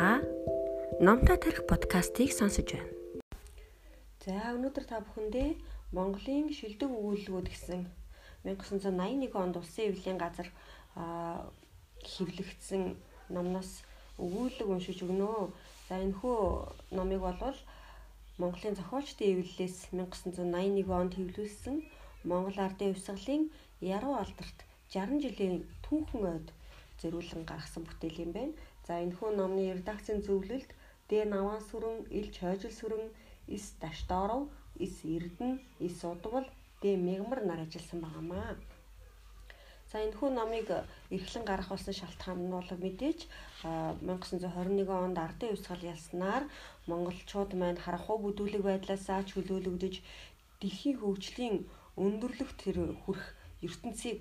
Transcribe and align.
Та 0.00 0.22
Номтой 0.98 1.36
тарих 1.36 1.66
подкастыг 1.68 2.32
сонсож 2.32 2.72
байна. 2.72 2.88
За 4.24 4.56
өнөөдөр 4.56 4.84
та 4.88 5.04
бүхэндээ 5.04 5.60
Монголын 5.92 6.48
шилдэг 6.56 6.88
өгүүлбэрүүд 6.88 7.48
гэсэн 7.52 7.84
1981 8.48 9.36
онд 9.36 9.60
Улсын 9.60 9.92
эвлэлийн 9.92 10.16
газар 10.16 10.48
хэвлэгдсэн 12.00 12.96
номноос 13.28 13.84
өгүүлэг 14.16 14.72
уншиж 14.72 15.04
өгнө. 15.04 15.52
За 15.92 16.00
энэхүү 16.00 16.36
номыг 16.96 17.20
болвол 17.20 17.60
Монголын 18.40 18.80
зохиолчдын 18.80 19.36
эвлэлээс 19.36 19.92
1981 19.92 20.88
онд 20.96 21.12
хэвлүүлсэн 21.12 21.76
Монгол 22.24 22.56
Ардын 22.56 22.96
Хувьсгалын 22.96 23.52
Яруу 23.84 24.16
алдарт 24.16 24.64
60 24.96 25.20
жилийн 25.28 25.68
түүхэн 25.84 26.24
ойд 26.24 26.48
зөрүүлэн 27.00 27.44
гаргасан 27.48 27.84
бүтээл 27.84 28.24
юм 28.24 28.32
байна. 28.32 28.56
За 28.90 28.96
энэхүү 29.06 29.30
номны 29.38 29.64
редакцийн 29.70 30.18
зөвлөлд 30.26 30.70
Д 31.08 31.22
наван 31.22 31.62
сүрэн, 31.70 32.10
Ил 32.18 32.26
чойжил 32.34 32.74
сүрэн, 32.74 33.06
Ис 33.46 33.78
Дашторов, 33.78 34.50
Ис 34.84 34.94
Эрдэнэ, 35.06 35.62
Ис 35.78 36.02
Удвал, 36.02 36.46
Д 36.82 36.98
мегмар 36.98 37.40
нар 37.46 37.60
ажилласан 37.62 38.00
байнамаа. 38.02 38.58
За 39.90 40.02
энэхүү 40.02 40.30
номыг 40.34 40.66
эрхлэн 41.14 41.44
гарах 41.46 41.70
болсон 41.70 41.94
шалтгаан 41.94 42.42
нь 42.42 42.50
бол 42.50 42.70
мэдээж 42.82 43.30
1921 43.62 44.90
онд 45.06 45.18
ардын 45.22 45.50
хувьсгал 45.54 45.82
ялснаар 45.94 46.44
монголчууд 46.90 47.54
маань 47.54 47.78
харахгүй 47.78 48.18
бүдүүлэг 48.26 48.62
байдлаасаа 48.66 49.22
чөлөөлөгдөж 49.30 49.94
дэлхийн 50.58 50.98
хөгжлийн 50.98 51.56
өндөрлөх 51.94 52.50
тэр 52.58 52.76
хүрх 53.06 53.24
ертөнцийг 53.66 54.18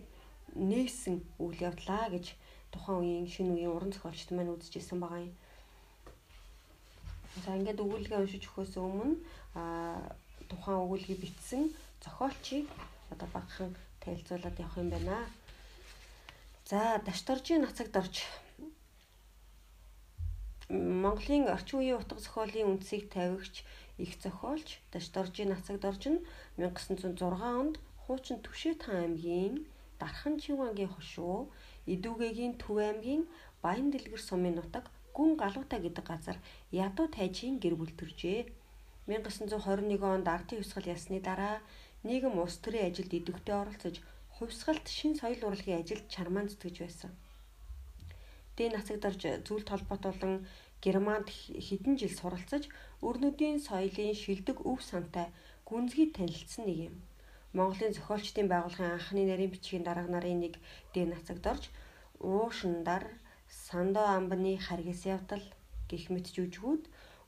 нээсэн 0.53 1.15
үйл 1.41 1.57
явдлаа 1.69 2.05
гэж 2.13 2.37
тухайн 2.71 2.99
үеийн 3.01 3.27
шинэ 3.33 3.51
үеийн 3.53 3.73
уран 3.75 3.91
зохиолчд 3.93 4.29
маань 4.33 4.53
үзэжсэн 4.53 4.99
байгаа 4.99 5.21
юм. 5.27 5.35
За 7.45 7.55
ингээд 7.57 7.83
өгүүлгээ 7.83 8.19
уншиж 8.21 8.43
өгөхөөс 8.45 8.73
өмнө 8.77 9.15
а 9.55 9.63
тухайн 10.49 10.83
өгүүлгийг 10.83 11.19
бичсэн 11.21 11.63
зохиолчийг 12.03 12.67
одоо 13.13 13.27
багахан 13.33 13.71
танилцуулаад 14.01 14.59
явах 14.59 14.77
юм 14.81 14.89
байна. 14.89 15.17
За 16.69 17.01
Дашторжийн 17.05 17.61
нацагт 17.65 17.95
орж 18.01 18.15
Монголын 20.69 21.49
орчин 21.49 21.79
үеийн 21.79 21.97
утга 21.97 22.21
зохиолын 22.21 22.77
үндсийг 22.77 23.09
тавигч 23.09 23.65
их 23.97 24.11
зохиолч 24.21 24.67
Дашторжийн 24.93 25.49
нацагт 25.49 25.83
орж 25.89 26.03
нь 26.13 26.19
1906 26.61 27.17
онд 27.61 27.75
хуучин 28.03 28.37
Түшээт 28.45 28.81
аймгийн 28.85 29.65
Дархан 29.99 30.35
Чивангийн 30.41 30.93
хошуу 30.93 31.49
Идүүгээгийн 31.93 32.53
Төв 32.61 32.77
аймгийн 32.87 33.23
Баян 33.63 33.89
дэлгэр 33.91 34.21
сумын 34.29 34.55
нутаг 34.57 34.85
Гүн 35.15 35.31
Галуутай 35.41 35.79
гэдэг 35.83 36.05
газар 36.11 36.37
ядуу 36.85 37.07
тайжийн 37.17 37.57
гэр 37.63 37.75
бүл 37.77 37.93
төржээ. 37.97 38.41
1921 39.09 40.03
онд 40.15 40.27
ардын 40.35 40.59
хувьсгал 40.59 40.87
ясны 40.95 41.17
дараа 41.27 41.55
нийгэм 42.07 42.35
улс 42.43 42.57
төрийн 42.63 42.87
ажилд 42.89 43.11
идэвхтэй 43.19 43.55
оролцож 43.61 43.95
хувьсгалт 44.35 44.85
шин 44.97 45.13
соёл 45.19 45.41
урлагийн 45.49 45.81
ажилд 45.81 46.05
чармаан 46.13 46.47
зүтгэж 46.47 46.75
байсан. 46.85 47.11
Дэ 48.55 48.63
нацагдарж 48.69 49.21
зүйлт 49.47 49.67
холбоотолон 49.69 50.35
Германд 50.83 51.27
хэдэн 51.65 51.95
жил 51.99 52.13
суралцаж 52.15 52.63
өрнөдийн 53.07 53.57
соёлын 53.67 54.15
шилдэг 54.23 54.57
өв 54.71 54.79
сантай 54.89 55.27
гүнзгий 55.67 56.07
танилцсан 56.15 56.63
нэг 56.67 56.77
юм. 56.87 56.95
Монголын 57.57 57.93
зохиолчдын 57.97 58.47
байгууллагын 58.49 58.95
анхны 58.97 59.21
нарийн 59.25 59.51
бичгийн 59.53 59.85
дарга 59.85 60.09
нарын 60.13 60.39
нэг 60.45 60.55
дэ 60.93 61.01
нацагд 61.09 61.45
орж 61.51 61.63
уушиндар 62.31 63.03
сандоо 63.65 64.07
амбаны 64.17 64.53
харгас 64.67 65.01
явдал 65.15 65.45
гих 65.89 66.03
мэт 66.13 66.27
жүжгүүд 66.35 66.83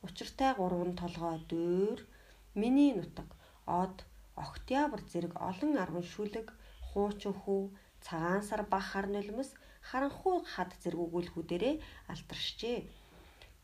учиртай 0.05 0.51
гурван 0.59 0.93
толгой 1.01 1.37
дөөр 1.49 1.99
миний 2.61 2.91
нутаг 2.99 3.29
од 3.81 3.95
октябрь 4.45 5.03
зэрэг 5.11 5.33
олон 5.49 5.73
арван 5.83 6.05
шүлэг 6.13 6.47
хуучин 6.89 7.33
хүү 7.41 7.61
цагаан 8.05 8.43
сар 8.49 8.61
бах 8.71 8.85
хар 8.91 9.07
нулимс 9.15 9.49
харанхуй 9.89 10.37
хад 10.53 10.71
зэрэг 10.81 11.01
өгүүлбүүдээрээ 11.05 11.75
алтаршжээ. 12.13 12.77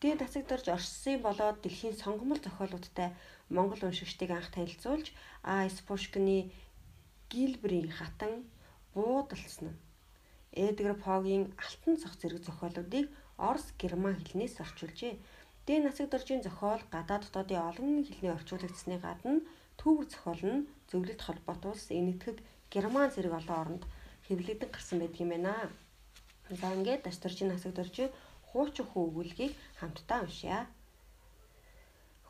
Дээд 0.02 0.22
цацагдарж 0.22 0.66
Орсын 0.78 1.18
болоод 1.25 1.58
дэлхийн 1.66 1.96
сонгомол 1.97 2.38
зохиолуудтай 2.44 3.09
монгол 3.56 3.81
уншигчдыг 3.90 4.30
анх 4.30 4.53
танилцуулж 4.53 5.08
А.С. 5.41 5.78
Пушкины 5.88 6.38
Гилбрийн 7.31 7.90
хатан 7.97 8.34
буудалсан 8.94 9.74
нь 9.74 9.80
Эдгар 10.66 10.96
Погийн 11.06 11.46
Алтан 11.66 11.96
цог 12.02 12.13
зэрэг 12.19 12.41
зохиолуудыг 12.46 13.06
Орос 13.47 13.68
герман 13.81 14.16
хэлнээс 14.18 14.56
орчуулжээ. 14.63 15.13
Дэ 15.66 15.74
насаг 15.81 16.08
доржийн 16.09 16.46
зохиол 16.46 16.81
гадаад 16.94 17.24
дотоодын 17.25 17.66
олон 17.69 17.91
хэлний 18.06 18.34
орчуулагдсны 18.38 18.97
гадна 19.02 19.41
түүх 19.81 20.00
зохиол 20.14 20.41
нь 20.52 20.66
зөвлөлт 20.90 21.22
холбоот 21.25 21.64
улс 21.69 21.85
энэтхэг 22.00 22.38
герман 22.74 23.09
зэрэг 23.14 23.34
олон 23.40 23.58
оронд 23.62 23.84
хэвлэгдэн 24.28 24.69
гарсан 24.74 24.97
байдаг 25.02 25.22
юм 25.25 25.29
байна. 25.34 25.53
За 26.50 26.68
ингээд 26.75 27.03
даш 27.03 27.18
доржийн 27.19 27.52
насаг 27.52 27.74
доржийн 27.75 28.12
хуучин 28.57 28.90
хүү 28.90 29.03
өгүүлгийг 29.09 29.53
хамтдаа 29.78 30.19
уншъя. 30.25 30.66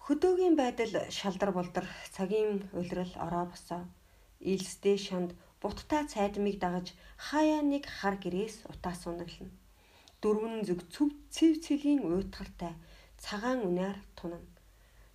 Хөдөөгийн 0.03 0.55
байдал 0.59 0.93
шалдар 1.17 1.51
болдар 1.55 1.85
цагийн 2.15 2.67
уйлрал 2.75 3.13
ороо 3.25 3.45
босоо. 3.51 3.83
Илсдээ 4.51 4.97
шанд 5.07 5.31
буттай 5.61 6.03
цайдмыг 6.11 6.59
дагаж 6.59 6.87
хаяа 7.27 7.61
нэг 7.63 7.83
хар 7.97 8.15
гэрээс 8.19 8.67
утаа 8.71 8.95
сунаглана. 8.99 9.55
Дөрвөн 10.21 10.67
зүг 10.67 10.79
цөв 10.93 11.09
цэв 11.35 11.53
цэлийн 11.63 11.99
уйтгартай 12.03 12.73
цагаан 13.23 13.59
үнээр 13.67 13.97
тунана. 14.17 14.51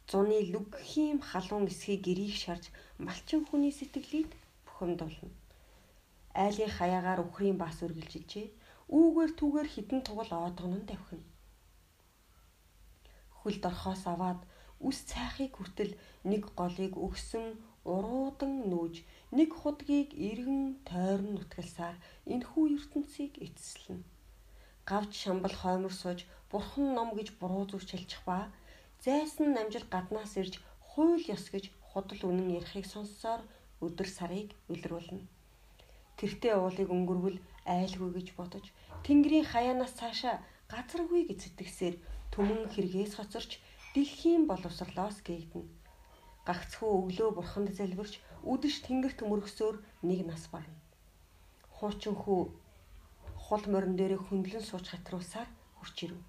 Зуны 0.09 0.39
лүгхийн 0.53 1.21
халуун 1.28 1.69
эсхийг 1.72 2.01
гэрийг 2.09 2.34
шарж 2.41 2.65
малчин 3.05 3.45
хүний 3.45 3.72
сэтгэлийг 3.77 4.31
бухимдуулна. 4.65 5.28
Айлын 6.45 6.72
хаягаар 6.77 7.21
өхрийн 7.25 7.59
бас 7.61 7.77
үргэлжилжээ. 7.84 8.49
Үүгээр 8.92 9.32
түүгээр 9.41 9.69
хідэн 9.72 10.00
тугал 10.04 10.30
оодгонон 10.36 10.84
давхина. 10.84 11.25
Хөл 13.41 13.56
дорхоос 13.64 14.04
аваад 14.12 14.41
үс 14.88 14.98
цайхыг 15.10 15.56
хүртэл 15.56 15.92
нэг 16.28 16.42
голыг 16.58 16.92
өгсөн 17.06 17.56
уруудан 17.88 18.69
нүүж 18.70 18.94
нэг 19.36 19.50
худгийг 19.60 20.10
иргэн 20.28 20.62
тойрон 20.88 21.30
нутгалсаар 21.34 21.97
энхүү 22.34 22.64
ертөнцийг 22.76 23.32
эцэслэнэ. 23.47 24.04
Гавж 24.88 25.12
шамбал 25.22 25.56
хоймор 25.62 25.94
сууж 25.97 26.20
бурхан 26.50 26.94
ном 26.97 27.10
гэж 27.19 27.28
буруу 27.41 27.64
зүрч 27.70 27.88
хэлчих 27.94 28.22
ба 28.28 28.53
зайсан 29.04 29.48
намжил 29.56 29.86
гаднаас 29.94 30.32
ирж 30.41 30.54
хууль 30.88 31.24
ёс 31.36 31.44
гэж 31.54 31.64
худал 31.88 32.22
үнэн 32.28 32.48
ярихыг 32.59 32.86
сонссоор 32.86 33.41
өдөр 33.84 34.09
сарыг 34.16 34.48
үлрүүлнэ. 34.72 35.24
Тэртээ 36.19 36.54
уулыг 36.60 36.88
өнгөрвөл 36.97 37.38
айлгүй 37.67 38.11
гэж 38.17 38.28
бодож 38.39 38.67
Тэнгэрийн 39.06 39.47
хаяанаас 39.50 39.93
цаашаа 39.99 40.37
газаргүй 40.73 41.27
гэж 41.28 41.39
сэтгэсээр 41.43 41.97
түмэн 42.33 42.71
хэрэгээс 42.73 43.12
хоцорч 43.19 43.59
дэлхийн 43.95 44.47
боловсрлоос 44.50 45.19
гээгдэнэ. 45.27 45.69
Гагцхүү 46.47 46.91
өглөө 46.99 47.31
бурханд 47.37 47.71
залбирч 47.78 48.15
үдэш 48.43 48.83
тэнгэрт 48.87 49.21
мөргсөөр 49.27 49.77
нэг 50.09 50.21
нас 50.31 50.45
барна. 50.53 50.78
Хуучин 51.77 52.15
хүү 52.22 52.41
хул 53.45 53.65
морин 53.72 53.95
дээр 53.99 54.19
хөндлөн 54.19 54.65
сууж 54.67 54.87
хатруулсаар 54.91 55.49
хурч 55.78 55.97
ирэв. 56.05 56.21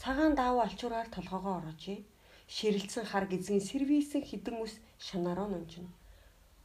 Цагаан 0.00 0.34
даав 0.36 0.58
алчуураар 0.64 1.08
толгоогоо 1.12 1.54
ороожээ. 1.60 2.00
Ширэлцэн 2.54 3.04
хар 3.08 3.24
гизгийн 3.30 3.64
сервисэн 3.64 4.22
хідэн 4.26 4.56
ус 4.64 4.74
шанаараа 5.06 5.48
нунжина. 5.48 5.92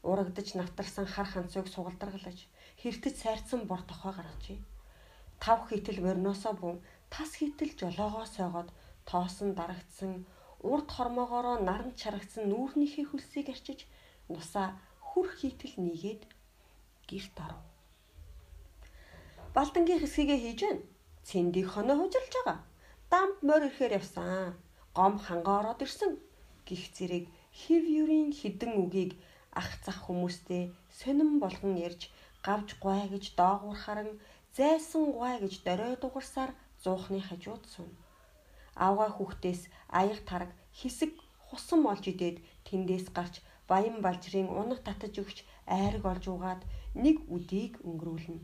Урагдаж 0.03 0.47
навтарсан 0.55 1.05
хар 1.05 1.27
ханцыг 1.29 1.67
сугалдаргалаж 1.69 2.39
хэртэц 2.81 3.15
сайрцсан 3.21 3.61
бор 3.69 3.81
тохой 3.85 4.13
гаргажээ. 4.17 4.59
Тав 5.43 5.59
хитэл 5.69 6.01
мориноосоо 6.01 6.53
бун 6.53 6.77
тас 7.13 7.31
хитэл 7.39 7.71
жолоогоо 7.79 8.25
сойгоод 8.25 8.69
тоосон 9.09 9.49
дарагдсан 9.59 10.25
урд 10.71 10.87
хормоогоороо 10.95 11.57
наранд 11.61 11.95
чарагдсан 12.01 12.43
нүүрнийхээ 12.49 13.05
хөлсийг 13.09 13.47
арчиж 13.53 13.79
нусаа 14.33 14.67
хүр 15.07 15.27
хийтэл 15.39 15.75
нийгээд 15.85 16.23
гэрт 17.09 17.35
оров. 17.45 17.61
Балтангийн 19.55 20.01
хэсгийг 20.01 20.31
хийж 20.41 20.59
байна. 20.63 20.81
Цэндийг 21.27 21.67
хоноо 21.69 21.97
хужирч 21.99 22.33
байгаа. 22.37 22.57
Дамп 23.11 23.37
морь 23.47 23.67
ирэхээр 23.67 23.97
явсан. 23.99 24.55
Гом 24.95 25.13
хангаа 25.25 25.57
ороод 25.61 25.83
ирсэн. 25.85 26.11
Гих 26.67 26.83
зэрэг 26.95 27.25
хев 27.59 27.83
юрийн 28.01 28.31
хідэн 28.39 28.73
үгийг 28.81 29.11
ах 29.51 29.69
зах 29.83 29.99
хүмүүстэй 30.07 30.71
сонирн 30.99 31.39
болгон 31.43 31.75
ярьж 31.75 32.07
гавж 32.47 32.69
гуай 32.83 33.03
гэж 33.13 33.23
доогуурхаран 33.39 34.09
зайсан 34.57 35.03
гуай 35.15 35.35
гэж 35.43 35.53
дорой 35.67 35.95
дугарсаар 36.01 36.51
зуухны 36.83 37.19
хажууд 37.27 37.63
суна 37.73 37.95
авгаа 38.75 39.09
хүүхдээс 39.13 39.61
аяг 39.99 40.19
тараг 40.29 40.51
хэсэг 40.79 41.11
хусан 41.47 41.81
олж 41.91 42.05
идээд 42.13 42.37
тэндээс 42.67 43.07
гарч 43.17 43.35
баян 43.69 43.97
балжрын 44.05 44.47
унаг 44.59 44.79
татаж 44.87 45.13
өгч 45.23 45.37
айраг 45.77 46.03
олж 46.11 46.25
угаад 46.33 46.61
нэг 47.03 47.17
үдийг 47.35 47.73
өнгөрүүлнэ. 47.87 48.39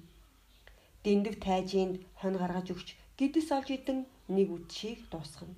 Дэндв 1.04 1.36
тайжинд 1.46 1.96
хонь 2.20 2.38
гаргаж 2.42 2.68
өгч 2.76 2.88
гидс 3.18 3.50
олж 3.58 3.70
идэн 3.78 4.00
нэг 4.36 4.48
үдшийг 4.56 5.00
дуусгана. 5.12 5.56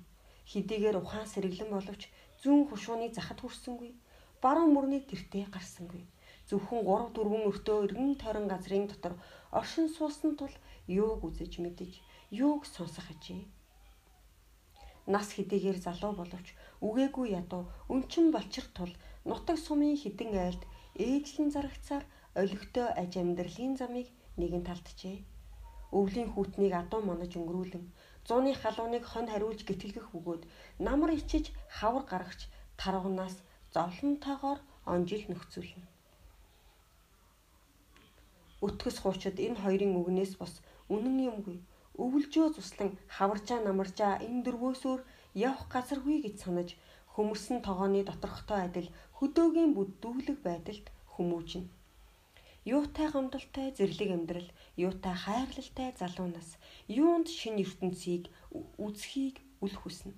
Хидийгээр 0.50 0.96
ухаан 1.02 1.26
сэргэлэн 1.30 1.70
боловч 1.74 2.02
зүүн 2.42 2.62
хушууны 2.70 3.10
захад 3.12 3.38
хүрсэнгүй. 3.42 3.90
Баруун 4.42 4.74
мөрний 4.74 5.02
тэртээ 5.10 5.46
гарсангүй. 5.54 6.02
Зөвхөн 6.48 6.82
3 6.88 7.12
4 7.16 7.48
өртөө 7.50 7.76
эргэн 7.84 8.10
тойрон 8.22 8.46
газрын 8.52 8.86
дотор 8.88 9.14
оршин 9.58 9.88
суусан 9.96 10.36
тул 10.38 10.54
юуг 10.86 11.20
үзэж 11.28 11.52
мэдэж, 11.64 11.92
юуг 12.30 12.62
сонсох 12.74 13.06
ажээ. 13.12 13.42
Нас 15.14 15.28
хидийгээр 15.36 15.78
залуу 15.86 16.12
боловч 16.16 16.48
үгээгүй 16.86 17.26
ядуу 17.40 17.62
өнчин 17.94 18.26
болчих 18.34 18.66
тул 18.76 18.92
нутаг 19.24 19.56
сумын 19.58 19.96
хідэн 20.02 20.30
айлд 20.44 20.62
ээжлэн 21.06 21.48
зарагцаар 21.54 22.04
олигтой 22.42 22.88
аж 23.02 23.12
амьдралын 23.22 23.74
замыг 23.80 24.08
нэгэн 24.40 24.62
талджээ. 24.68 25.18
Өвлийн 25.98 26.30
хүүтнийг 26.30 26.74
адуу 26.82 27.00
манаж 27.02 27.32
өнгөрүүлэн 27.34 27.84
зууны 28.26 28.52
халууныг 28.54 29.04
хон 29.10 29.26
хариулж 29.32 29.60
гитэлгэх 29.66 30.06
бөгөөд 30.14 30.42
намар 30.86 31.10
ичиж 31.18 31.50
хавар 31.78 32.04
гаргаж 32.12 32.40
таргунаас 32.80 33.36
зовлонтойгоор 33.74 34.58
онжил 34.92 35.24
нөхцүүлнэ. 35.28 35.89
Өтгөс 38.66 38.96
хуучид 39.00 39.36
энэ 39.46 39.60
хоёрын 39.62 39.98
үгнээс 40.00 40.32
бас 40.42 40.54
үнэн 40.94 41.16
юмгүй. 41.30 41.58
Өвөлжөө 42.02 42.48
туслан 42.56 42.90
хаваржаа 43.16 43.60
намаржаа 43.64 44.14
энэ 44.26 44.42
дөрвөөсөөр 44.44 45.00
явах 45.48 45.64
газаргүй 45.74 46.16
гэж 46.24 46.36
санаж 46.44 46.68
хөмөрсөн 47.14 47.58
тогооны 47.66 48.00
доторхтой 48.06 48.60
адил 48.68 48.88
хөдөөгийн 49.18 49.72
бүддүүлэг 49.76 50.38
байдалд 50.46 50.86
хүмүүжнэ. 51.12 51.68
Юутай 52.76 53.08
гомдолтой 53.10 53.68
зэрлэг 53.76 54.10
амьдрал, 54.16 54.48
юутай 54.86 55.14
хайрлалтай 55.24 55.88
залуу 56.00 56.28
нас, 56.28 56.48
юунд 56.88 57.28
шин 57.38 57.56
ертөнцийг 57.64 58.24
үзхийг 58.84 59.36
үл 59.64 59.74
хүснэ. 59.80 60.12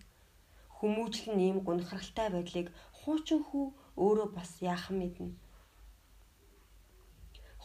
Хүмүүжлэн 0.78 1.38
ийм 1.46 1.58
гунхралтай 1.66 2.28
байдлыг 2.34 2.68
хуучин 2.98 3.40
хүү 3.48 3.66
өөрөө 4.04 4.28
бас 4.34 4.50
яахан 4.58 4.98
мэднэ. 4.98 5.30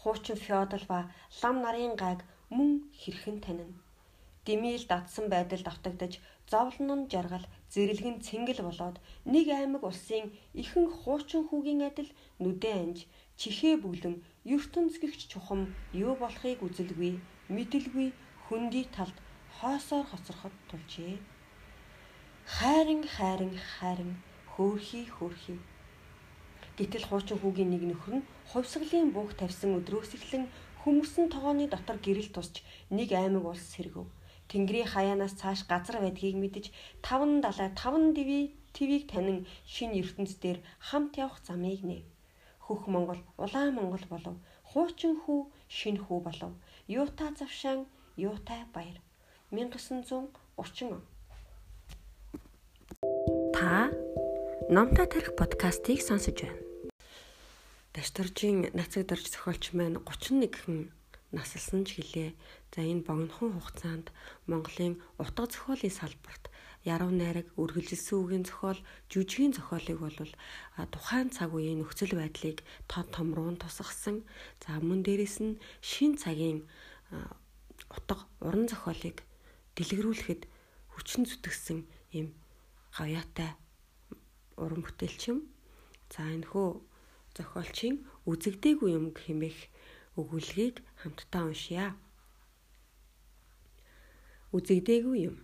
Хуучин 0.07 0.37
феодал 0.45 0.85
ба 0.91 0.99
лам 1.41 1.55
нарын 1.63 1.93
гайг 2.03 2.19
мөн 2.57 2.71
хэрхэн 3.01 3.37
танина. 3.45 3.75
Дэмийл 4.45 4.85
дадсан 4.91 5.25
байдалд 5.33 5.67
автагдаж 5.73 6.13
зовлон 6.51 6.91
нь 6.99 7.09
жаргал 7.11 7.45
зэрэлгэн 7.73 8.17
цэнгэл 8.25 8.61
болоод 8.63 8.95
нэг 9.33 9.47
аймаг 9.59 9.83
улсын 9.89 10.25
ихэнх 10.61 10.93
хуучин 11.03 11.43
хүүгийн 11.47 11.81
адил 11.89 12.09
нүдэн 12.43 12.75
анж 12.83 12.97
чихээ 13.39 13.75
бүлэн 13.83 14.15
ертөнц 14.55 14.93
гихч 15.01 15.21
чухам 15.31 15.61
юу 16.05 16.13
болохыг 16.23 16.59
үзэлгүй 16.67 17.13
мэдэлгүй 17.55 18.07
хөндөй 18.47 18.85
талд 18.95 19.17
хоосоор 19.57 20.05
хоцроход 20.07 20.55
тулжээ. 20.69 21.15
Хайрын 22.55 23.03
хайрын 23.15 23.55
хайрын 23.75 24.13
хөөхий 24.53 25.05
хөөхий 25.17 25.59
Гэтэл 26.77 27.05
хуучин 27.09 27.37
хүүгийн 27.41 27.71
нэг 27.73 27.83
нөхөр 27.89 28.15
нь 28.17 28.27
хувьсгалын 28.51 29.11
буух 29.15 29.33
тавьсан 29.39 29.75
өдрөөс 29.79 30.11
эхлэн 30.17 30.45
хүмүүсэн 30.83 31.27
тогооны 31.33 31.67
дотор 31.67 31.97
гэрэл 31.99 32.31
тусч 32.31 32.63
нэг 32.89 33.11
аймаг 33.11 33.43
улс 33.43 33.65
сэргэв. 33.75 34.07
Тэнгэрийн 34.47 34.87
хаяанаас 34.87 35.35
цааш 35.39 35.67
газар 35.67 35.99
байдгийг 35.99 36.39
мэдэж 36.39 36.65
5 37.03 37.43
далай 37.43 37.69
5 37.75 38.15
дивий 38.15 38.55
твийг 38.71 39.11
танин 39.11 39.43
шин 39.67 39.91
ертөнц 39.91 40.39
дээр 40.39 40.63
хамт 40.79 41.19
явах 41.19 41.43
замыг 41.43 41.83
нэв. 41.83 42.07
Хөх 42.65 42.87
Монгол, 42.87 43.19
улаан 43.37 43.75
Монгол 43.75 44.05
болов. 44.07 44.35
Хуучин 44.69 45.19
хүү, 45.23 45.51
шин 45.67 45.97
хүү 45.99 46.19
болов. 46.27 46.51
Юутай 46.87 47.35
завшаан, 47.35 47.85
юутай 48.15 48.63
баяр. 48.73 48.97
1930 49.51 50.91
он. 50.91 51.01
Та 53.53 53.91
Номтой 54.69 55.07
тарих 55.07 55.35
подкастыг 55.35 56.01
сонсож 56.01 56.41
байна. 56.41 56.66
Дашторжийн 57.97 58.69
нацаг 58.77 59.09
дарж 59.09 59.25
зохиолч 59.33 59.73
маань 59.73 59.97
31 60.05 60.53
хэн 60.53 60.93
насалсан 61.33 61.81
ч 61.81 61.97
гэлээ. 61.97 62.29
За 62.69 62.85
энэ 62.85 63.01
богинохон 63.01 63.57
хугацаанд 63.57 64.13
Монголын 64.45 65.01
утга 65.17 65.49
зохиолын 65.49 65.89
салбарт 65.89 66.53
яруу 66.85 67.09
найраг 67.09 67.49
үргэлжилсэн 67.57 68.21
үгийн 68.21 68.45
зохиол, 68.45 68.77
жүжигийн 69.09 69.57
зохиолыг 69.57 69.97
бол 69.97 70.13
тухайн 70.93 71.33
цаг 71.33 71.49
үеийн 71.57 71.81
нөхцөл 71.81 72.13
байдлыг 72.13 72.61
тод 72.85 73.09
томруун 73.09 73.57
тусгасан. 73.57 74.21
За 74.61 74.77
мөн 74.77 75.01
дээрэс 75.01 75.41
нь 75.41 75.57
шин 75.81 76.21
цагийн 76.21 76.69
утга 77.89 78.29
уран 78.45 78.69
зохиолыг 78.69 79.25
дэлгэрүүлэхэд 79.73 80.45
хүчин 80.93 81.25
зүтгэсэн 81.25 81.81
юм 82.13 82.37
гавьяатай 82.93 83.57
уран 84.53 84.85
бүтээлч 84.85 85.33
юм. 85.33 85.49
За 86.13 86.21
энэ 86.29 86.45
хөө 86.45 86.86
зохиолчийн 87.37 87.95
үзэгдээгүй 88.29 88.89
юм 88.97 89.05
хэмээх 89.13 89.59
өгүүлгийг 90.19 90.75
хамтдаа 91.01 91.43
уншъя. 91.49 91.93
Үзэгдээгүй 94.55 95.17
юм. 95.29 95.37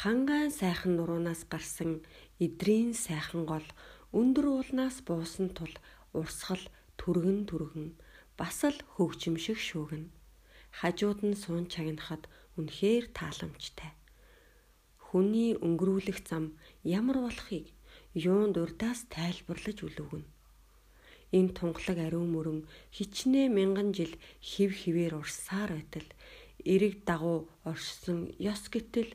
Хангаан 0.00 0.50
сайхан 0.60 0.96
нуруунаас 0.96 1.42
гарсан 1.52 2.00
эдрийн 2.44 2.96
сайхан 2.96 3.42
гол 3.44 3.66
өндөр 4.18 4.46
уулнаас 4.54 4.96
буусан 5.06 5.48
тул 5.56 5.74
урсгал 6.18 6.64
түргэн 7.00 7.40
түргэн 7.50 7.88
бас 8.38 8.58
л 8.64 8.78
хөгжимшиг 8.94 9.58
шүүгэн. 9.68 10.04
Хажууд 10.78 11.20
нь 11.28 11.36
суун 11.42 11.66
чагнахад 11.72 12.24
үнэхээр 12.56 13.04
тааламжтай. 13.18 13.92
Хүний 15.06 15.58
өнгөрүүлэх 15.66 16.18
зам 16.24 16.44
ямар 16.86 17.18
болохыг 17.26 17.66
юунд 18.14 18.54
урдаас 18.62 19.00
тайлбарлаж 19.10 19.78
үлгэнэ 19.84 20.39
энэ 21.36 21.54
тунгалаг 21.56 21.98
ариун 22.06 22.28
мөрөн 22.34 22.60
хичнээн 22.96 23.54
мянган 23.54 23.90
жил 23.94 24.12
хев 24.42 24.70
хിവэр 24.74 25.14
урсаар 25.20 25.70
байтал 25.76 26.08
эрэг 26.72 26.94
дагуу 27.08 27.48
оршсон 27.70 28.34
ёс 28.52 28.62
гэтэл 28.74 29.14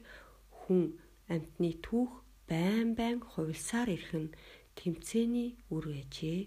хүн 0.59 0.95
амтны 1.33 1.71
түүх 1.85 2.12
байн 2.50 2.95
байн 3.00 3.19
хувилсаар 3.19 3.89
ирэх 3.95 4.13
нь 4.15 4.35
тэмцээний 4.77 5.50
үр 5.73 5.85
гэжээ. 5.91 6.41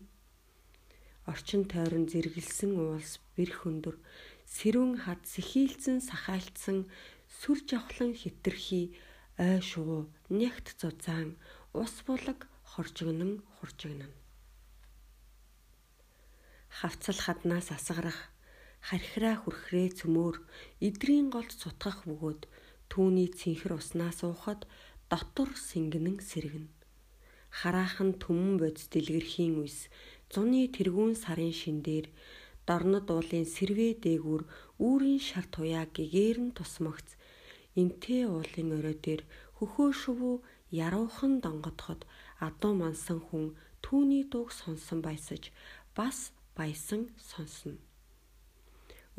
Орчин 1.30 1.62
тойрон 1.68 2.08
зэрэглсэн 2.08 2.72
уулс 2.80 3.20
бэр 3.36 3.50
хөндөр 3.60 3.96
сэрүүн 4.54 5.04
хад 5.04 5.22
сэхийлцэн 5.28 6.00
сахаалтсан 6.08 6.88
сүр 7.38 7.58
жавхлан 7.68 8.12
хитрхи 8.16 8.96
ой 9.36 9.60
шуу 9.60 10.08
нягт 10.32 10.66
зузаан 10.80 11.36
ус 11.76 11.94
булаг 12.06 12.48
хоржигнан 12.70 13.32
хуржигнан 13.60 14.12
хавцал 16.68 17.18
хаднаас 17.24 17.68
асгарах 17.76 18.18
хархираа 18.88 19.36
хүрхрээ 19.42 19.88
цөмөр 19.98 20.36
эдрийн 20.86 21.28
голд 21.34 21.52
сутгах 21.52 22.04
бөгөөд 22.08 22.42
түүний 22.92 23.28
цэнхэр 23.38 23.72
уснаас 23.80 24.20
уухад 24.24 24.60
дотор 25.10 25.50
сэнгэнэн 25.68 26.18
сэргэн. 26.30 26.66
Хараахан 27.58 28.10
төмөн 28.22 28.54
бодис 28.60 28.86
дэлгэрхийн 28.92 29.56
үс 29.64 29.88
зуны 30.32 30.68
тэргүүн 30.76 31.14
сарын 31.16 31.54
шиндээр 31.60 32.06
дорнод 32.68 33.08
уулын 33.08 33.46
сэрвээ 33.54 33.92
дээгүүр 34.04 34.42
үүрийн 34.84 35.22
шар 35.28 35.46
туяа 35.48 35.84
гэгээр 35.96 36.38
нь 36.44 36.54
тусмагц. 36.56 37.08
Энтэй 37.80 38.28
уулын 38.28 38.68
орой 38.76 38.96
дээр 39.04 39.22
хөхөө 39.56 39.90
шувуу 40.02 40.36
яруухан 40.70 41.40
донгодоход 41.44 42.04
адуу 42.46 42.72
мансан 42.76 43.18
хүн 43.26 43.56
түүний 43.84 44.24
дууг 44.28 44.52
сонсон 44.52 45.00
байсаж 45.00 45.42
бас 45.96 46.18
баясан 46.58 47.02
сонсно. 47.30 47.78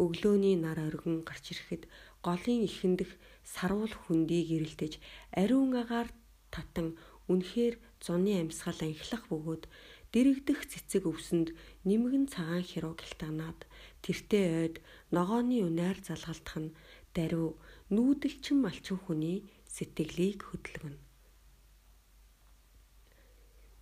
Өглөөний 0.03 0.55
нар 0.59 0.79
оргин 0.87 1.23
гарч 1.23 1.45
ирэхэд 1.55 1.83
голын 2.27 2.59
ихэндх 2.67 3.11
саруул 3.53 3.93
хүндийг 4.03 4.47
ирэлдэж 4.55 4.93
ариун 5.41 5.71
агаар 5.81 6.09
татан 6.51 6.87
үнэхээр 7.31 7.75
зуны 8.03 8.33
амьсгал 8.41 8.79
анхлах 8.83 9.23
бөгөөд 9.31 9.63
дэрэгдэх 10.11 10.59
цэцэг 10.71 11.03
өвсөнд 11.11 11.55
нэмгэн 11.87 12.25
цагаан 12.33 12.65
хируу 12.67 12.95
гэлтанаад 12.99 13.59
тэртээ 14.03 14.45
ойд 14.63 14.75
ногооны 15.15 15.57
үнээр 15.67 15.97
залгалтах 16.07 16.57
нь 16.63 16.75
даруй 17.15 17.55
нүүдэлчин 17.93 18.57
малчин 18.59 18.97
хүний 19.03 19.37
сэтгэлийг 19.75 20.39
хөдөлгөнө. 20.47 20.99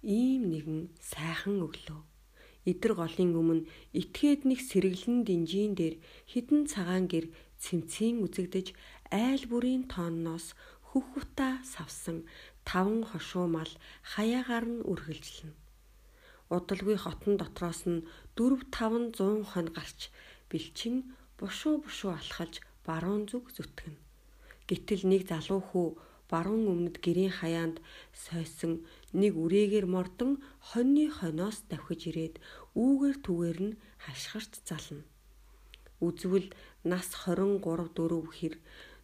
Ийм 0.04 0.42
нэгэн 0.52 0.82
сайхан 1.12 1.58
өглөө 1.66 2.02
Идэр 2.72 2.94
голын 3.00 3.32
өмнө 3.40 3.64
этгээд 3.96 4.42
нэг 4.50 4.60
сэргэлэн 4.60 5.24
динжийн 5.24 5.74
дээр 5.80 5.96
хідэн 6.32 6.68
цагаан 6.68 7.08
гэр 7.08 7.26
цэмцийн 7.64 8.20
үзэгдэж 8.26 8.68
айл 9.08 9.44
бүрийн 9.48 9.88
тооноос 9.88 10.52
хөх 10.90 11.08
утаа 11.16 11.64
савсан 11.74 12.28
таван 12.68 13.08
хошуу 13.08 13.48
мал 13.56 13.72
хаяагаар 14.12 14.66
нь 14.68 14.86
үргэлжлэнэ. 14.92 15.56
Удалгүй 16.56 16.98
хотон 17.00 17.34
дотроос 17.40 17.82
нь 17.92 18.06
4 18.36 18.68
5 18.72 19.16
100 19.16 19.48
хон 19.52 19.68
гарч 19.78 20.00
бэлчин 20.52 20.96
бушуу 21.40 21.76
бушуу 21.84 22.12
алхаж 22.20 22.54
баруун 22.88 23.24
зүг 23.32 23.46
зүтгэнэ. 23.56 24.00
Гэтэл 24.68 25.04
нэг 25.12 25.22
залуу 25.32 25.62
хүү 25.70 25.88
баруун 26.32 26.68
өмнөд 26.74 26.98
гэрийн 27.06 27.34
хаяанд 27.40 27.78
сойсон 28.12 28.74
нэг 29.22 29.34
үрээгээр 29.44 29.88
мордон 29.96 30.32
хоньны 30.70 31.06
хоноос 31.18 31.64
давхиж 31.72 32.02
ирээд 32.12 32.36
үүгээр 32.76 33.18
түгээр 33.26 33.60
нь 33.68 33.78
хашгирт 34.04 34.54
зална. 34.68 35.04
Үзвэл 36.04 36.50
нас 36.84 37.08
23 37.26 37.64
4 37.64 38.38
хэр 38.38 38.56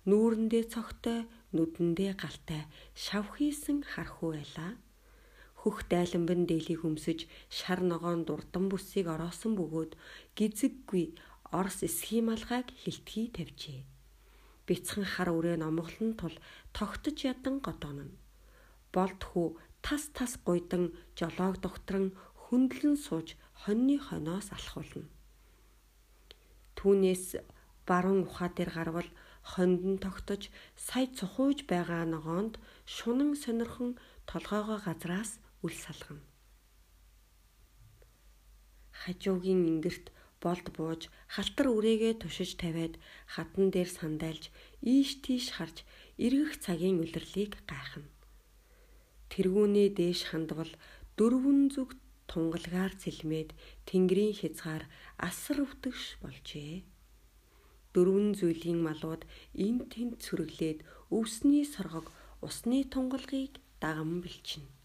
нүүрэндээ 0.10 0.64
цогтой 0.74 1.20
нүдэндээ 1.56 2.12
галтай 2.20 2.62
шав 2.94 3.26
хийсэн 3.36 3.88
хархуу 3.92 4.36
байлаа. 4.36 4.76
Хөх 5.64 5.88
дайланбан 5.88 6.44
дээлийг 6.44 6.84
өмсөж 6.84 7.20
шар 7.48 7.80
ногоон 7.80 8.28
дурдан 8.28 8.68
бүсийг 8.68 9.08
ороосон 9.08 9.56
бөгөөд 9.56 9.92
гизэггүй 10.38 11.06
орс 11.60 11.80
схемалгааг 11.88 12.68
хилтгий 12.82 13.32
тавьжээ. 13.32 13.93
Бяцхан 14.68 15.04
хар 15.04 15.30
үрээ 15.36 15.58
номглон 15.60 16.16
тул 16.20 16.36
тогтож 16.72 17.18
ядан 17.28 17.60
годооно. 17.60 18.08
Болд 18.96 19.20
хүү 19.20 19.48
тас 19.86 20.08
тас 20.16 20.40
гуйдан 20.46 20.96
жолоог 21.20 21.60
докторн 21.60 22.16
хөндлөн 22.44 22.96
сууж 22.96 23.36
хоньны 23.62 24.00
хоноос 24.00 24.48
алхуулна. 24.56 25.08
Түүнээс 26.78 27.26
баруун 27.88 28.24
ухаа 28.24 28.50
дээр 28.56 28.72
гарвал 28.72 29.10
хонд 29.44 29.82
нь 29.84 30.00
тогтож 30.00 30.48
сая 30.88 31.08
цухууж 31.18 31.68
байгаа 31.68 32.04
ногоонд 32.08 32.56
шунан 32.96 33.36
сонирхон 33.44 34.00
толгоогоо 34.30 34.80
газраас 34.88 35.32
үл 35.66 35.76
салгана. 35.76 36.24
Хажуугийн 39.00 39.62
ингэрт 39.72 40.06
болд 40.44 40.68
бууж 40.76 41.02
халтар 41.34 41.68
үрээгээ 41.72 42.14
тушиж 42.20 42.52
тавиад 42.62 43.00
хатан 43.34 43.66
дээр 43.72 43.90
сандайлж 44.00 44.46
ийш 44.94 45.10
тийш 45.24 45.46
харж 45.56 45.78
эргэх 46.26 46.60
цагийн 46.66 47.00
үлрлийг 47.04 47.54
гайхна. 47.72 48.12
Тэргүүний 49.32 49.90
дээш 49.98 50.22
хандвал 50.30 50.72
дөрвөн 51.18 51.72
зүг 51.74 51.90
тунгалгаар 52.30 52.94
цэлмээд 53.02 53.50
тэнгэрийн 53.88 54.34
хязгаар 54.40 54.84
асар 55.28 55.58
өвтгш 55.66 56.04
болжээ. 56.22 56.84
Дөрвөн 57.94 58.30
зүйлийн 58.40 58.80
малууд 58.84 59.24
эн 59.66 59.76
тент 59.92 60.20
сүрэглээд 60.26 60.80
өвсний 61.18 61.66
соргог 61.74 62.08
усны 62.46 62.80
тунгалгийг 62.94 63.54
даган 63.82 64.20
бэлчинэ 64.24 64.84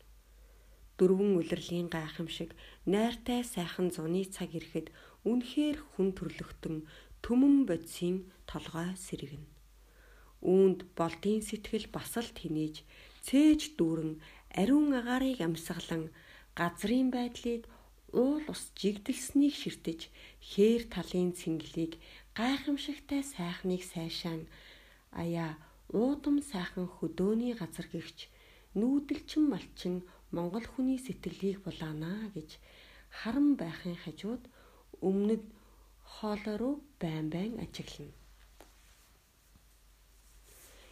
дөрвөн 0.99 1.39
үлрэлийн 1.39 1.89
гайхамшиг 1.95 2.51
найртай 2.93 3.41
сайхан 3.55 3.89
зуны 3.95 4.23
цаг 4.35 4.51
ирэхэд 4.59 4.91
үнэхээр 5.25 5.79
хүн 5.93 6.09
төрлөختөн 6.19 6.77
төмөн 7.25 7.67
бодисын 7.69 8.17
толгой 8.47 8.95
сэргэнэ. 8.95 9.49
Үүнд 10.45 10.81
болдын 10.99 11.43
сэтгэл 11.43 11.91
бас 11.91 12.15
л 12.15 12.31
тэнэж 12.39 12.87
цээж 13.27 13.75
дүүрэн 13.79 14.13
ариун 14.61 14.95
агаарыг 14.95 15.43
амсгалан 15.43 16.15
газрын 16.59 17.11
байдлыг 17.11 17.67
уул 18.15 18.45
ус 18.53 18.63
жигдэлснийг 18.79 19.55
ширтэж 19.59 20.01
хээр 20.51 20.83
талын 20.95 21.35
цэнгэлийг 21.39 21.93
гайхамшигтай 22.39 23.23
сайхныг 23.35 23.83
сайшаан 23.83 24.43
аяа 25.23 25.59
уудам 25.93 26.37
сайхан 26.41 26.87
хөдөөний 26.97 27.53
газар 27.61 27.87
гихч 27.93 28.19
нүүдэлчин 28.79 29.45
малчин 29.53 29.95
Монгол 30.31 30.67
хүний 30.73 31.01
сэтгэлийг 31.01 31.59
булаана 31.65 32.31
гэж 32.37 32.51
харан 33.19 33.57
байхын 33.61 33.97
хажууд 34.05 34.43
өмнөд 35.09 35.43
хоолой 36.15 36.57
руу 36.63 36.75
байн 37.01 37.27
байн 37.35 37.53
ажиглана. 37.65 38.15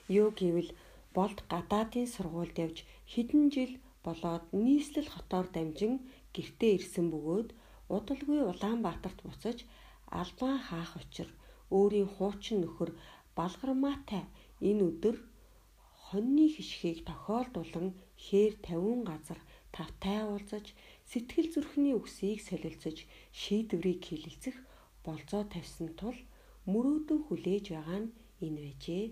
Юу 0.09 0.29
гэвэл 0.41 0.71
болд 1.17 1.39
гадаадын 1.53 2.07
сургуульд 2.15 2.57
явж 2.67 2.79
хэдэн 3.13 3.45
жил 3.55 3.73
болоод 4.07 4.45
нийслэл 4.65 5.09
хотоор 5.15 5.47
дамжин 5.55 5.95
гэртээ 6.35 6.73
ирсэн 6.79 7.07
бөгөөд 7.11 7.49
удалгүй 7.97 8.41
Улаанбаатарт 8.51 9.19
буцаж 9.27 9.59
албан 10.21 10.57
хаах 10.69 10.93
учир 11.01 11.29
өөрийн 11.77 12.09
хуучин 12.15 12.59
нөхөр 12.63 12.91
Балгармаатай 13.37 14.23
энэ 14.69 14.83
өдөр 14.89 15.17
хоньны 16.05 16.47
хишгийг 16.55 16.99
тохиолдуулан 17.09 17.89
хээр 18.25 18.55
50 18.63 19.11
газар 19.11 19.39
тавтай 19.75 20.21
уулзаж 20.25 20.67
сэтгэл 21.11 21.49
зүрхний 21.55 21.95
үгсийг 21.99 22.39
солилцож 22.49 22.99
шийдвэрийг 23.41 24.01
хилэлцэх 24.05 24.57
болцоо 25.07 25.43
тавьсан 25.53 25.89
тул 26.01 26.19
мөрөөдөн 26.73 27.21
хүлээж 27.27 27.65
байгаа 27.75 28.01
нь 28.03 28.15
энэ 28.45 28.61
байжээ. 28.65 29.07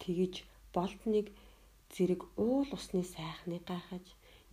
Тэгж 0.00 0.34
болт 0.74 1.00
нэг 1.14 1.26
зэрэг 1.94 2.20
уул 2.40 2.68
усны 2.76 3.02
сайхныг 3.14 3.62
гайхаж 3.68 4.06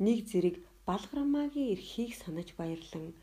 нэг 0.05 0.17
зэрэг 0.29 0.55
балгарамаагийн 0.87 1.71
эрхийг 1.73 2.11
санаж 2.21 2.49
баярлан 2.59 3.15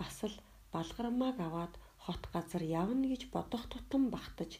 бас 0.00 0.16
л 0.24 0.36
балгарамааг 0.72 1.36
аваад 1.46 1.74
хот 2.04 2.22
газар 2.34 2.62
явна 2.82 3.06
гэж 3.12 3.22
бодох 3.34 3.64
тутам 3.72 4.02
багтаж 4.14 4.52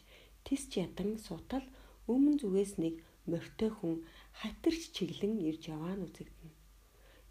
тисч 0.45 0.69
ядан 0.85 1.17
суутал 1.25 1.65
өмнө 2.13 2.37
зүгээс 2.41 2.73
нэг 2.83 2.95
морьтой 3.31 3.69
хүн 3.73 3.95
хатирч 4.39 4.81
чиглэн 4.95 5.35
ирж 5.49 5.63
яваа 5.75 5.95
нь 5.97 6.05
үзэгдэнэ. 6.07 6.53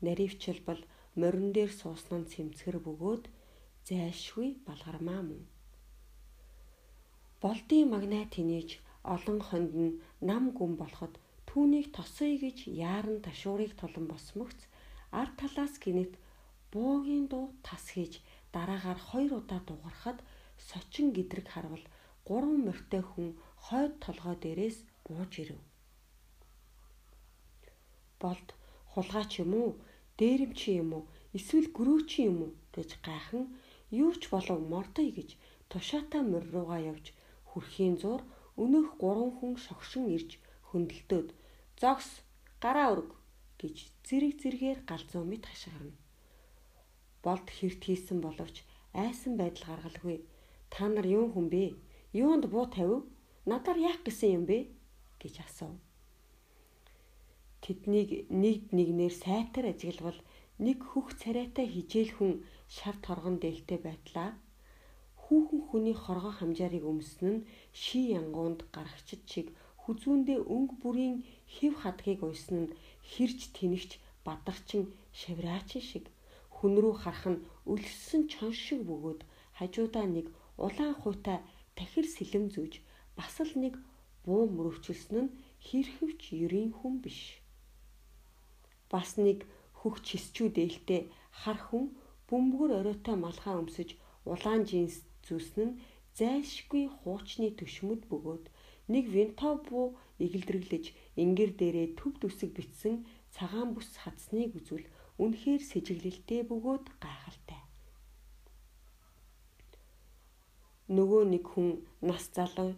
Наривчл 0.04 0.60
бол 0.68 0.80
морин 1.20 1.48
дээр 1.56 1.72
суусан 1.80 2.22
нь 2.22 2.30
цэмцгэр 2.32 2.76
бөгөөд 2.86 3.24
зайлшгүй 3.86 4.48
балгармаа 4.66 5.22
мөн. 5.28 5.42
Болдын 7.42 7.86
магнат 7.94 8.30
тэнийж 8.34 8.70
олон 9.14 9.38
хонд 9.48 9.72
нь 9.84 9.98
нам 10.28 10.44
гүн 10.58 10.72
болоход 10.82 11.14
түүнийг 11.48 11.86
тосъё 11.96 12.34
гэж 12.44 12.58
яаран 12.90 13.18
ташуурыг 13.26 13.72
толон 13.80 14.06
босмогц 14.12 14.60
ард 15.20 15.34
талаас 15.40 15.74
гинэт 15.84 16.12
буугийн 16.72 17.26
дуу 17.32 17.46
тас 17.66 17.84
хийж 17.94 18.14
дараагаар 18.54 19.00
хоёр 19.08 19.32
удаа 19.40 19.60
дугарахад 19.68 20.18
сочин 20.68 21.06
гэдрэг 21.16 21.46
харвал 21.50 21.84
гурван 22.28 22.60
морьтой 22.66 23.02
хүн 23.10 23.28
хойд 23.64 23.92
толгой 24.04 24.36
дээрээс 24.42 24.78
бууж 25.06 25.32
ирэв. 25.42 25.60
Болд 28.22 28.48
хулгайч 28.92 29.32
юм 29.44 29.52
уу? 29.60 29.70
Дээрэмчи 30.18 30.70
юм 30.82 30.90
уу? 30.96 31.04
Эсвэл 31.36 31.68
гөрөөчи 31.76 32.20
юм 32.30 32.38
уу 32.44 32.52
гэж 32.74 32.90
гайхан 33.06 33.44
юу 34.02 34.12
ч 34.20 34.22
болов 34.32 34.58
мордоё 34.72 35.10
гэж 35.18 35.30
тушаатаа 35.70 36.22
мөр 36.26 36.44
руугаа 36.52 36.80
явж 36.92 37.06
хүрхийн 37.50 37.96
зур 38.02 38.20
өнөөх 38.62 38.88
гурван 39.02 39.32
хүн 39.38 39.54
шогшин 39.64 40.04
ирж 40.16 40.30
хөндлөлтөөд 40.68 41.28
зогс 41.80 42.08
гараа 42.62 42.88
өрг 42.94 43.10
гэж 43.60 43.76
зэрэг 44.06 44.34
зэргээр 44.42 44.80
галзуу 44.90 45.24
мэд 45.30 45.44
хашгирна. 45.46 45.94
Болд 47.24 47.46
хэрт 47.56 47.82
хийсэн 47.84 48.18
боловч 48.22 48.56
айсан 49.02 49.32
байдал 49.40 49.64
гаргалгүй. 49.68 50.18
Та 50.72 50.88
нар 50.88 51.06
юу 51.06 51.26
хүн 51.32 51.46
бэ? 51.54 51.64
Юунд 52.12 52.44
буу 52.52 52.66
тавив? 52.74 53.02
Надаар 53.50 53.78
яах 53.90 54.00
гэсэн 54.04 54.30
юм 54.38 54.44
бэ? 54.50 54.58
гэж 55.22 55.34
асуув. 55.46 55.87
Тэднийг 57.64 58.30
нэгд 58.42 58.66
нэгнээр 58.76 59.14
сайтар 59.24 59.64
ажиглавал 59.72 60.20
нэг 60.64 60.78
хөх 60.90 61.06
царайтай 61.20 61.66
хижээл 61.70 62.12
хүн 62.16 62.32
шар 62.76 62.96
торгон 63.04 63.36
дээлтэй 63.42 63.78
байтлаа. 63.82 64.30
Хүүхэн 65.22 65.62
хүний 65.68 65.96
хоргоо 65.98 66.32
хамжаарыг 66.36 66.84
өмснө 66.92 67.30
нь 67.34 67.44
ши 67.82 67.98
янгуунд 68.18 68.60
гарагчд 68.74 69.22
шиг 69.32 69.46
хүзүүндээ 69.82 70.38
өнгө 70.54 70.74
бүрийн 70.82 71.16
хэв 71.54 71.74
хадгийг 71.82 72.20
уйсан 72.24 72.58
нь 72.62 72.74
хэрж 73.10 73.40
тэнэгч 73.56 73.90
бадарчин 74.26 74.84
шавраачин 75.20 75.82
шиг. 75.90 76.04
Хүн 76.56 76.72
рүү 76.82 76.94
харах 77.02 77.24
нь 77.32 77.44
өлссөн 77.72 78.22
чон 78.32 78.52
шиг 78.64 78.80
бөгөөд 78.88 79.20
хажуудаа 79.58 80.06
нэг 80.16 80.26
улаан 80.64 80.94
хуйтай 81.00 81.38
тахир 81.76 82.06
сэлэм 82.16 82.44
зүүж 82.54 82.74
бас 83.18 83.34
л 83.48 83.52
нэг 83.62 83.74
буу 84.24 84.44
мөрөвчлсөн 84.56 85.16
нь 85.22 85.32
хэрхэвч 85.66 86.22
ерийн 86.44 86.70
хүн 86.78 86.94
биш 87.04 87.37
бас 88.92 89.10
нэг 89.26 89.38
хөх 89.78 89.94
чисчүү 90.08 90.48
дээлтэй 90.56 91.02
хар 91.40 91.58
хүн 91.66 91.84
бөмбөр 92.28 92.70
оройтой 92.80 93.16
малхаа 93.20 93.56
өмсөж 93.62 93.90
улаан 94.32 94.62
джинс 94.68 94.96
зүснэ 95.26 95.64
нь 95.68 95.78
зайлшгүй 96.18 96.84
хуучны 96.98 97.48
төшмөд 97.58 98.02
бөгөөд 98.10 98.44
нэг 98.92 99.04
винтов 99.14 99.56
буу 99.68 99.86
эгэлдрэглэж 100.24 100.84
ингэр 101.22 101.50
дээрээ 101.60 101.88
төв 101.98 102.12
төсөг 102.22 102.50
битсэн 102.58 102.94
цагаан 103.34 103.70
бүс 103.76 103.90
хадсныг 104.02 104.50
үзвэл 104.58 104.86
үнэхээр 105.22 105.62
сэжиглэлтэй 105.70 106.42
бөгөөд 106.50 106.86
гайхалтай. 107.02 107.60
Нөгөө 110.96 111.22
нэг 111.32 111.44
хүн 111.52 111.68
нас 112.08 112.24
залуу 112.36 112.70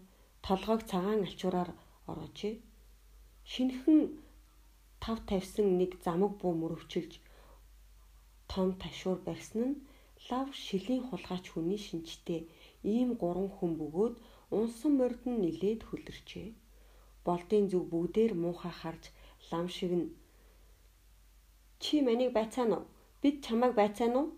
толгойг 0.46 0.82
цагаан 0.90 1.20
алчуураар 1.26 1.70
ороочээ. 2.10 2.54
Шинхэн 3.52 4.00
тав 5.02 5.18
тавьсан 5.28 5.66
нэг 5.80 5.90
замаг 6.04 6.32
буу 6.40 6.54
мөрөвчилж 6.60 7.12
том 8.50 8.68
ташуур 8.82 9.18
барьсан 9.26 9.62
нь 9.68 9.80
лав 10.28 10.48
шилийн 10.64 11.02
хулгайч 11.08 11.44
хүний 11.50 11.80
шинжтэй 11.86 12.40
ийм 12.94 13.10
гурван 13.20 13.50
хүн 13.56 13.72
бөгөөд 13.80 14.14
унсан 14.56 14.92
морд 14.98 15.22
нь 15.30 15.40
нилээд 15.44 15.80
хүлэрчээ. 15.88 16.48
Болдын 17.26 17.64
зүг 17.70 17.84
бүгдээр 17.92 18.32
муухай 18.42 18.74
харж 18.80 19.04
лам 19.50 19.66
шиг 19.76 19.92
нь 20.00 20.08
Чи 21.82 21.94
манийг 22.06 22.32
байцаана 22.38 22.76
уу? 22.78 22.88
Бид 23.22 23.36
чамайг 23.44 23.72
байцаана 23.80 24.18
уу? 24.20 24.28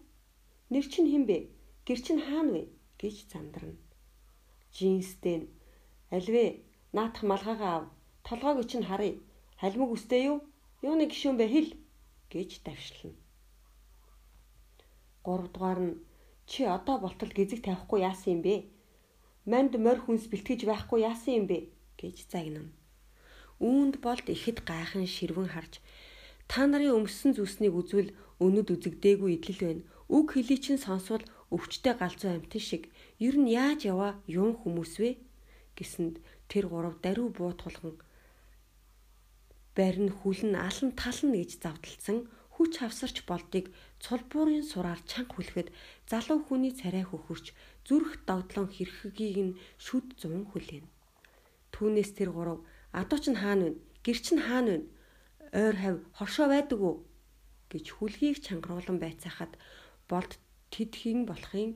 Нэр 0.73 0.87
чинь 0.93 1.11
хэн 1.13 1.25
бэ? 1.31 1.39
Гэр 1.87 2.01
чинь 2.07 2.23
хаана 2.27 2.53
вэ? 2.55 2.63
гэж 3.01 3.17
зандарна. 3.33 3.77
Жинстэй 4.77 5.37
нь 5.41 5.51
альвэ 6.17 6.45
наадах 6.95 7.23
малгайгаа 7.31 7.73
ав. 7.79 7.85
Толгойг 8.27 8.69
чинь 8.71 8.87
харъя. 8.89 9.19
Халмиг 9.61 9.91
үстэй 9.91 10.23
юу? 10.31 10.39
Юуны 10.83 11.07
гişүүн 11.07 11.37
бэ 11.39 11.47
хэл 11.47 11.71
гэж 12.33 12.51
давшилна. 12.67 13.15
3 15.23 15.55
дугаар 15.55 15.81
нь 15.87 15.95
чи 16.51 16.67
одоо 16.67 16.97
болтол 16.99 17.31
гизэг 17.31 17.63
тавихгүй 17.63 18.03
яасан 18.03 18.31
юм 18.35 18.41
бэ? 18.43 18.55
Манд 19.47 19.73
морь 19.79 20.03
хүнс 20.03 20.27
бэлтгэж 20.27 20.61
байхгүй 20.67 21.07
яасан 21.07 21.35
юм 21.39 21.47
бэ? 21.47 21.59
гэж 22.01 22.17
загнана. 22.27 22.75
Үүнд 23.63 24.03
болд 24.03 24.27
ихэд 24.27 24.59
гайхан 24.67 25.07
ширвэн 25.07 25.55
харж 25.55 25.79
та 26.51 26.67
нарын 26.67 26.99
өмссөн 26.99 27.39
зүснийг 27.39 27.75
үзвэл 27.79 28.11
өнөд 28.43 28.69
үзэгдээгүй 28.75 29.31
идэл 29.39 29.61
байна. 29.63 29.87
Үг 30.11 30.27
хэлий 30.35 30.59
чинь 30.59 30.83
сонсвол 30.83 31.23
өвчтэй 31.55 31.95
галзуу 31.95 32.31
амтэн 32.35 32.63
шиг 32.69 32.83
ер 33.23 33.39
нь 33.39 33.55
яаж 33.55 33.87
яваа 33.93 34.19
юун 34.27 34.59
хүмүүс 34.59 34.93
вэ? 34.99 35.11
гэсэнд 35.79 36.19
тэр 36.51 36.67
гурав 36.67 36.99
даруй 37.05 37.31
буутгуулган 37.31 37.97
барин 39.77 40.11
хүлэн 40.13 40.55
алан 40.57 40.91
тална 41.01 41.37
гэж 41.41 41.51
завдалсан 41.65 42.19
хүч 42.55 42.73
хавсарч 42.81 43.17
болдгийг 43.31 43.67
цулбуурын 44.05 44.65
сураар 44.67 45.01
чанга 45.11 45.33
хүлэхэд 45.35 45.69
залуу 46.11 46.39
хүний 46.47 46.73
царай 46.81 47.05
хөхөрч 47.09 47.47
зүрх 47.89 48.13
догдлон 48.29 48.69
хэрхэгийг 48.73 49.39
нь 49.47 49.57
шүд 49.85 50.07
зун 50.21 50.45
хүлээн. 50.51 50.87
Түүнээс 51.73 52.11
тэр 52.19 52.31
гурав 52.37 52.61
адуу 52.93 53.19
ч 53.23 53.33
хаана 53.33 53.73
вэ? 53.73 53.81
Гэр 54.05 54.19
чинь 54.21 54.45
хаана 54.45 54.75
вэ? 54.77 54.87
Ойр 55.57 55.77
хав 55.83 55.97
хоршоо 56.17 56.47
байдаг 56.53 56.81
уу? 56.81 56.97
гэж 57.73 57.87
хүлгийг 57.97 58.37
чангаруулan 58.45 59.01
байцаахад 59.01 59.57
болд 60.11 60.37
тэдхийн 60.73 61.25
болохын 61.25 61.73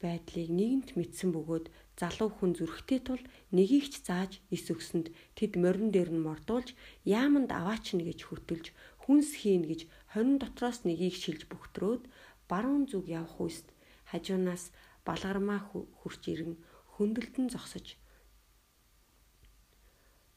байдлыг 0.00 0.48
нэгэнт 0.48 0.88
мэдсэн 0.96 1.30
бөгөөд 1.36 1.66
залуу 2.00 2.30
хүн 2.32 2.52
зүрхтэй 2.58 3.00
тул 3.06 3.22
нэгийг 3.56 3.86
ч 3.92 3.94
зааж 4.06 4.32
ис 4.54 4.64
өгсөнд 4.72 5.06
тэд 5.36 5.52
морин 5.62 5.88
дээр 5.92 6.10
нь 6.12 6.24
мордуулж 6.26 6.68
яаманд 7.04 7.50
аваач 7.52 7.86
нь 7.96 8.06
гэж 8.08 8.20
хөтөлж 8.28 8.66
хүнс 9.02 9.30
хийн 9.40 9.64
гэж 9.70 9.80
хонин 10.12 10.38
дотроос 10.40 10.78
нэгийг 10.88 11.14
шилж 11.18 11.42
бөхтрөөд 11.52 12.02
баруун 12.50 12.84
зүг 12.90 13.04
явах 13.20 13.36
үст 13.46 13.66
хажуунаас 14.10 14.64
балгармаа 15.06 15.60
хурч 16.00 16.22
ирэн 16.32 16.54
хөндлөлтөн 16.94 17.46
зогсож 17.54 17.86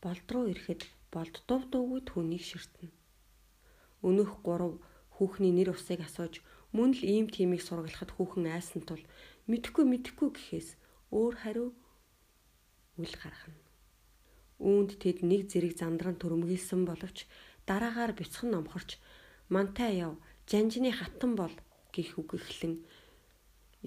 болд 0.04 0.28
руу 0.34 0.46
ирэхэд 0.52 0.82
болд 1.14 1.36
дув 1.48 1.62
дуугүй 1.72 2.02
түүнийг 2.10 2.44
ширтэнэ. 2.46 2.94
Өнөөх 4.08 4.34
гурав 4.46 4.74
хүүхний 5.16 5.54
нэр 5.56 5.74
усыг 5.74 6.02
асууж 6.06 6.44
мөн 6.76 6.92
л 6.98 7.02
ийм 7.14 7.26
тимийг 7.34 7.64
сургалахад 7.66 8.12
хүүхэн 8.14 8.46
айсан 8.54 8.82
тул 8.86 9.02
мэдхгүй 9.50 9.86
мэдхгүй 9.88 10.30
гэхээс 10.36 10.70
өөр 11.16 11.36
хариу 11.40 11.70
үл 13.00 13.14
гаргана. 13.24 13.60
Үүнд 14.60 14.92
тэд 15.00 15.24
нэг 15.24 15.48
зэрэг 15.52 15.80
зандран 15.80 16.20
төрөмгийлсэн 16.20 16.84
боловч 16.84 17.24
дараагаар 17.68 18.12
бяцхан 18.20 18.52
номхорч 18.52 19.00
мантай 19.48 19.92
яв 20.04 20.20
жанжны 20.52 20.92
хатан 20.92 21.40
бол 21.40 21.56
гих 21.96 22.20
үг 22.20 22.36
эхлэн 22.36 22.84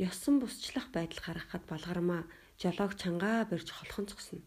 ёсон 0.08 0.40
бусчлах 0.40 0.88
байдал 0.96 1.20
гаргахад 1.24 1.64
балгармаа 1.68 2.22
жолоог 2.56 2.92
чангаа 2.96 3.44
барьж 3.50 3.68
холхонцгосно. 3.76 4.40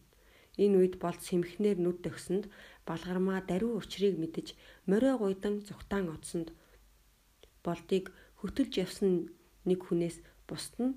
Энэ 0.58 0.76
үед 0.78 0.94
болд 1.02 1.20
сэмхнэр 1.22 1.78
нүд 1.80 1.98
төгсөнд 2.04 2.44
балгармаа 2.88 3.40
даруй 3.46 3.72
учрыг 3.78 4.14
мэдэж 4.18 4.58
морио 4.90 5.16
гуйдан 5.18 5.64
зүгтаан 5.64 6.06
одсонд 6.12 6.48
болдыг 7.64 8.12
хөтөлж 8.40 8.72
явсан 8.84 9.32
нэг 9.64 9.80
хүнээс 9.86 10.16
бусд 10.48 10.74
нь 10.82 10.92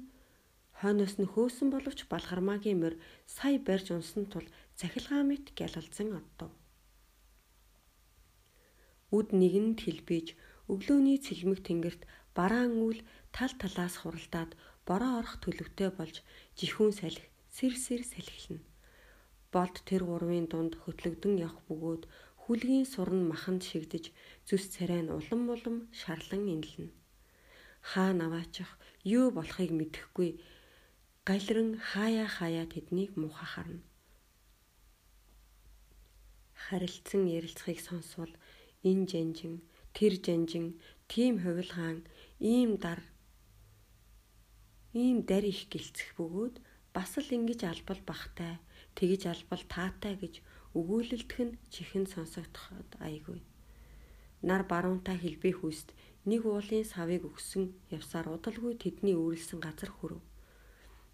хойноос 0.80 1.16
нь 1.22 1.32
хөөсөн 1.34 1.70
боловч 1.72 2.00
балгармаагийн 2.12 2.80
морь 2.82 2.98
сая 3.36 3.58
барьж 3.68 3.88
унсан 3.96 4.26
тул 4.32 4.48
цахилгаан 4.80 5.28
мэт 5.30 5.46
гялалзан 5.58 6.10
оддов. 6.20 6.52
Үд 9.18 9.28
нэгэнд 9.42 9.80
хэлбэж 9.86 10.28
өглөөний 10.72 11.18
цэлмэг 11.26 11.60
тэнгэрт 11.64 12.02
бараан 12.38 12.74
үл 12.88 13.00
тал 13.36 13.54
талаас 13.62 13.96
хуралдаад 14.02 14.52
бороо 14.88 15.12
орох 15.20 15.36
төлөвтэй 15.44 15.90
болж 15.96 16.16
жихүүн 16.60 16.92
салхи 17.00 17.32
сэр 17.56 17.74
сэр 17.86 18.02
салхилна. 18.04 18.62
Болд 19.54 19.76
тэр 19.88 20.04
гурвын 20.04 20.52
дунд 20.52 20.74
хөтлөгдөн 20.84 21.40
явах 21.48 21.64
бөгөөд 21.70 22.04
хүлгийн 22.44 22.86
сурн 22.94 23.24
маханд 23.32 23.64
шигдэж 23.64 24.12
зүс 24.48 24.64
царай 24.74 25.02
нь 25.02 25.14
улам 25.18 25.42
улам 25.56 25.78
шарлан 26.00 26.44
инлэнэ. 26.54 26.92
Хаа 27.90 28.12
наваачих 28.12 28.70
юу 29.18 29.32
болохыг 29.32 29.72
мэдэхгүй 29.72 30.30
галран 31.30 31.70
хаяа 31.90 32.28
хаяа 32.38 32.66
тэднийг 32.74 33.12
муухай 33.18 33.50
харна. 33.54 33.82
Харилцан 36.64 37.24
ярилцахыг 37.38 37.80
сонсвол 37.82 38.34
энэ 38.90 39.06
жанжин, 39.10 39.56
тэр 39.98 40.14
жанжин, 40.26 40.68
тийм 41.10 41.34
хувилгаан, 41.42 42.06
ийм 42.54 42.78
дар 42.78 43.02
ийм 44.94 45.18
дар 45.30 45.44
их 45.54 45.66
гэлцэх 45.74 46.14
бөгөөд 46.14 46.56
бас 46.94 47.12
л 47.18 47.30
ингэж 47.38 47.62
албал 47.74 48.02
бахтай, 48.06 48.62
тэгж 48.94 49.22
албал 49.34 49.64
таатай 49.66 50.14
гэж 50.22 50.36
өгүүлэлтэх 50.78 51.42
нь 51.42 51.58
чихэн 51.74 52.06
сонсогдоход 52.06 52.90
айгүй. 53.02 53.42
Нар 54.46 54.62
баруунтай 54.70 55.18
хэлбэх 55.18 55.58
үст 55.66 55.90
нэг 56.30 56.46
уулын 56.46 56.86
савыг 56.86 57.26
өгсөн 57.26 57.74
явсаар 57.90 58.30
удалгүй 58.30 58.78
тэдний 58.78 59.18
үүрлсэн 59.18 59.58
газар 59.66 59.90
хүрв 59.90 60.22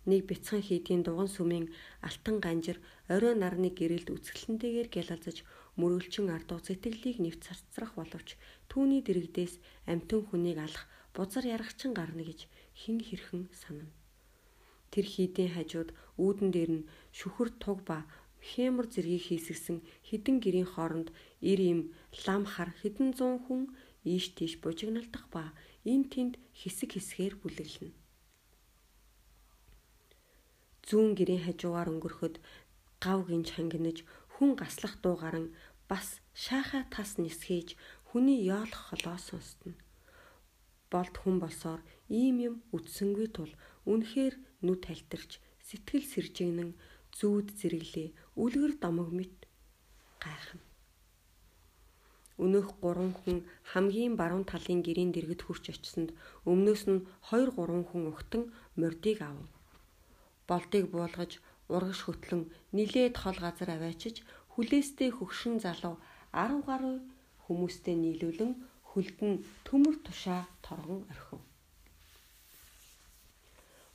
нэг 0.10 0.26
бяцхан 0.30 0.62
хийдийн 0.66 1.06
дуган 1.06 1.30
сүмийн 1.30 1.70
алтан 2.02 2.42
ганжир 2.42 2.78
орой 3.14 3.36
нарны 3.38 3.70
гэрэлд 3.70 4.10
үсгэлэнтэйгээр 4.10 4.90
гялалзаж 4.90 5.38
мөрөлчин 5.78 6.28
ардуу 6.36 6.60
сэтгэлийг 6.64 7.18
нэвт 7.22 7.42
цацрах 7.46 7.94
боловч 7.96 8.30
түүний 8.70 9.02
дэрэгдээс 9.06 9.54
амтэн 9.92 10.22
хүнийг 10.26 10.58
алах 10.66 10.90
бузар 11.14 11.46
яргачин 11.56 11.94
гарна 11.94 12.24
гэж 12.26 12.50
хин 12.82 12.98
хэрхэн 13.08 13.44
санана. 13.62 13.94
Тэр 14.92 15.06
хийдийн 15.14 15.54
хажууд 15.54 15.90
үүдэн 16.18 16.50
дээр 16.52 16.72
нь 16.78 16.88
шүхэр 17.18 17.50
туг 17.62 17.80
ба 17.86 17.98
хэмэр 18.42 18.88
зэргийг 18.90 19.24
хийсгсэн 19.30 19.78
хідэн 20.08 20.38
гэрийн 20.42 20.70
хооронд 20.74 21.14
ир 21.52 21.60
им 21.62 21.80
лам 22.26 22.44
хар 22.50 22.74
хідэн 22.82 23.14
зуун 23.14 23.38
хүн 23.46 23.62
ийш 24.14 24.34
тийш 24.34 24.58
бужигналдах 24.64 25.26
ба 25.30 25.54
эн 25.86 26.02
тэнд 26.12 26.34
хэсэг 26.60 26.90
хэсгээр 26.98 27.36
бүлэглэнэ 27.40 28.01
зүүн 30.88 31.12
гэрийн 31.18 31.46
хажуугаар 31.46 31.90
өнгөрөхөд 31.94 32.36
гав 33.04 33.20
гинж 33.30 33.48
хангинаж 33.54 33.98
хүн 34.34 34.52
гаслах 34.62 34.96
дуу 35.04 35.16
гарan 35.24 35.48
бас 35.90 36.08
шаахаа 36.44 36.84
тас 36.94 37.10
нисгээж 37.24 37.70
хүний 38.08 38.40
яолох 38.56 38.82
холоо 38.90 39.18
сонстно. 39.28 39.74
Болд 40.92 41.16
хүн 41.20 41.38
болсоор 41.44 41.82
ийм 42.22 42.36
юм 42.48 42.56
үтсэнгүй 42.76 43.28
тул 43.36 43.52
үнэхээр 43.92 44.36
нүд 44.66 44.80
талтарч 44.88 45.32
сэтгэл 45.68 46.06
сэржигнэн 46.14 46.72
зүүд 47.18 47.48
зэрэглээ 47.60 48.10
үлгэр 48.44 48.74
домог 48.84 49.10
мэт 49.18 49.38
гайхна. 50.24 50.64
Өнөөх 52.44 52.70
гурван 52.82 53.14
хүн 53.20 53.38
хамгийн 53.72 54.14
баруун 54.20 54.46
талын 54.52 54.82
гэрийн 54.84 55.12
дэргэд 55.14 55.42
хурч 55.44 55.66
очсонд 55.74 56.10
өмнөөс 56.52 56.84
нь 56.92 57.06
2 57.30 57.54
3 57.56 57.90
хүн 57.90 58.04
ухтан 58.12 58.44
мордыг 58.80 59.20
авав 59.30 59.50
болдыг 60.52 60.86
буулгаж 60.94 61.32
урагш 61.74 62.00
хөтлөн 62.04 62.44
нилээд 62.78 63.16
хол 63.24 63.38
газар 63.46 63.70
аваачиж 63.78 64.16
хүлээстэй 64.54 65.10
хөгшин 65.16 65.56
залуу 65.66 65.96
10 66.36 66.68
гаруй 66.68 66.98
хүмүүстэй 67.46 67.96
нийлүүлэн 68.04 68.52
хөлдөн 68.90 69.34
төмөр 69.68 69.96
тушаа 70.06 70.42
торгон 70.66 71.02
орхив. 71.14 71.42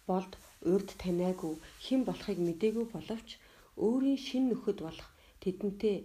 Болд 0.09 0.33
урд 0.73 0.89
таниагүй 1.03 1.55
хэн 1.85 2.01
болохыг 2.09 2.39
мдээгүй 2.49 2.87
боловч 2.95 3.29
өөрийн 3.87 4.21
шин 4.27 4.45
нөхөд 4.49 4.79
болох 4.87 5.11
тэдэнтэй 5.43 5.97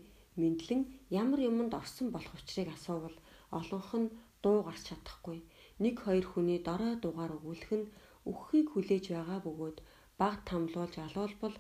мэдлэн 0.42 0.82
ямар 1.22 1.40
юмд 1.50 1.72
орсон 1.82 2.08
болох 2.12 2.34
учрыг 2.40 2.68
асуувал 2.76 3.18
олонх 3.60 3.90
нь 4.02 4.14
дуу 4.44 4.58
гарч 4.68 4.84
чадахгүй 4.90 5.40
нэг 5.84 5.96
хоёр 6.06 6.26
хүний 6.30 6.60
дорой 6.68 6.94
дугаар 7.04 7.32
өгүүлэх 7.38 7.72
нь 7.80 7.90
үххийг 8.32 8.68
хүлээж 8.72 9.06
байгаа 9.16 9.40
бөгөөд 9.46 9.78
баг 10.22 10.38
тамлуулж 10.50 10.96
алуулбал 11.06 11.56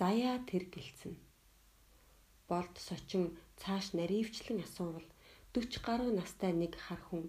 заяа 0.00 0.36
тэр 0.50 0.64
гэлцэн. 0.74 1.14
Болд 2.48 2.74
сочин 2.88 3.24
цааш 3.60 3.86
наривчлан 3.98 4.58
асуувал 4.66 5.06
40 5.52 5.84
гаруй 5.86 6.10
настай 6.16 6.52
нэг 6.62 6.72
хар 6.84 7.00
хүн 7.08 7.24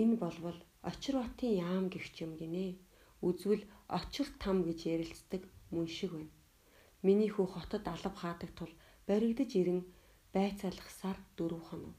энэ 0.00 0.16
болвол 0.22 0.58
Очир 0.82 1.14
батын 1.18 1.50
яам 1.68 1.84
гихч 1.92 2.14
юм 2.24 2.32
гинэ. 2.40 2.78
үзвэл 3.28 3.64
очир 3.98 4.28
там 4.42 4.62
гэж 4.62 4.78
ярилцдаг 4.94 5.42
мөн 5.74 5.86
шиг 5.96 6.12
байна. 6.14 6.30
Миний 7.02 7.30
хүү 7.34 7.46
хотод 7.54 7.84
алав 7.94 8.14
хаадаг 8.18 8.50
тул 8.58 8.72
баригдаж 9.08 9.50
ирэн 9.60 9.80
байцаалгасаар 10.34 11.18
дөрөв 11.36 11.62
хоног. 11.68 11.96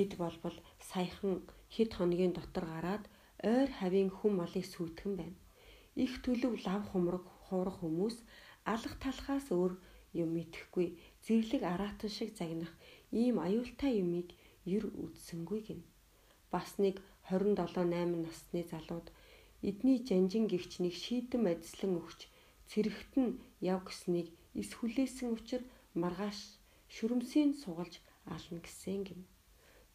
Эд 0.00 0.10
болбол 0.18 0.56
саяхан 0.90 1.34
хэд 1.74 1.90
хоногийн 1.94 2.34
дотор 2.34 2.64
гараад 2.66 3.04
ойр 3.52 3.70
хавийн 3.78 4.10
хүм 4.10 4.32
малыг 4.42 4.66
сүйтгэн 4.66 5.12
байна. 5.20 5.38
Их 6.04 6.12
төлөв 6.24 6.54
лав 6.66 6.82
хумраг 6.92 7.24
хуурах 7.48 7.80
хүмүүс 7.80 8.16
алах 8.72 8.94
талхаас 9.02 9.46
өөр 9.58 9.72
юм 10.22 10.30
итгэхгүй 10.42 10.88
зэрлэг 11.24 11.62
араатан 11.72 12.10
шиг 12.16 12.30
загнах 12.38 12.72
ийм 13.22 13.36
аюултай 13.46 13.92
юмыг 14.04 14.28
ер 14.76 14.84
үдсэнгүй 15.04 15.60
гин. 15.66 15.80
Бас 16.52 16.76
нэг 16.84 17.00
27 17.30 17.56
8 17.56 18.24
насны 18.24 18.60
залууд 18.72 19.08
эдний 19.68 19.98
жанжин 20.08 20.44
гихчнийг 20.52 20.94
шийдэн 21.04 21.44
адислан 21.52 21.92
өгч 22.00 22.20
цэрэгт 22.70 23.12
нь 23.22 23.38
яв 23.72 23.80
гэснийг 23.88 24.28
эс 24.60 24.70
хүлээсэн 24.78 25.28
учраас 25.36 25.66
маргааш 26.02 26.38
шүрмсийн 26.94 27.50
сугалж 27.62 27.94
ална 28.34 28.60
гэсэн 28.62 29.00
гин. 29.06 29.20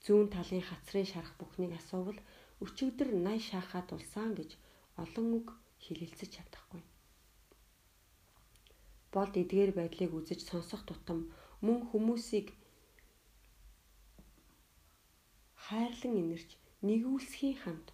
Зүүн 0.04 0.28
талын 0.34 0.66
хацрын 0.66 1.08
шарах 1.12 1.36
бүхнийг 1.38 1.74
асуувал 1.78 2.20
өчигдөр 2.64 3.10
най 3.26 3.40
шаахаад 3.40 3.88
улсаан 3.96 4.34
гэж 4.40 4.52
олон 5.04 5.28
үг 5.40 5.48
хэлэлцэж 5.84 6.30
чадахгүй. 6.36 6.82
Болд 9.14 9.34
эдгээр 9.42 9.72
байдлыг 9.80 10.12
үзэж 10.20 10.40
сонсох 10.50 10.82
тутам 10.88 11.20
мөн 11.66 11.80
хүмүүсийг 11.90 12.48
хайрлан 15.66 16.16
инэрч 16.22 16.50
нэгүүлсхийн 16.88 17.58
хамт 17.64 17.88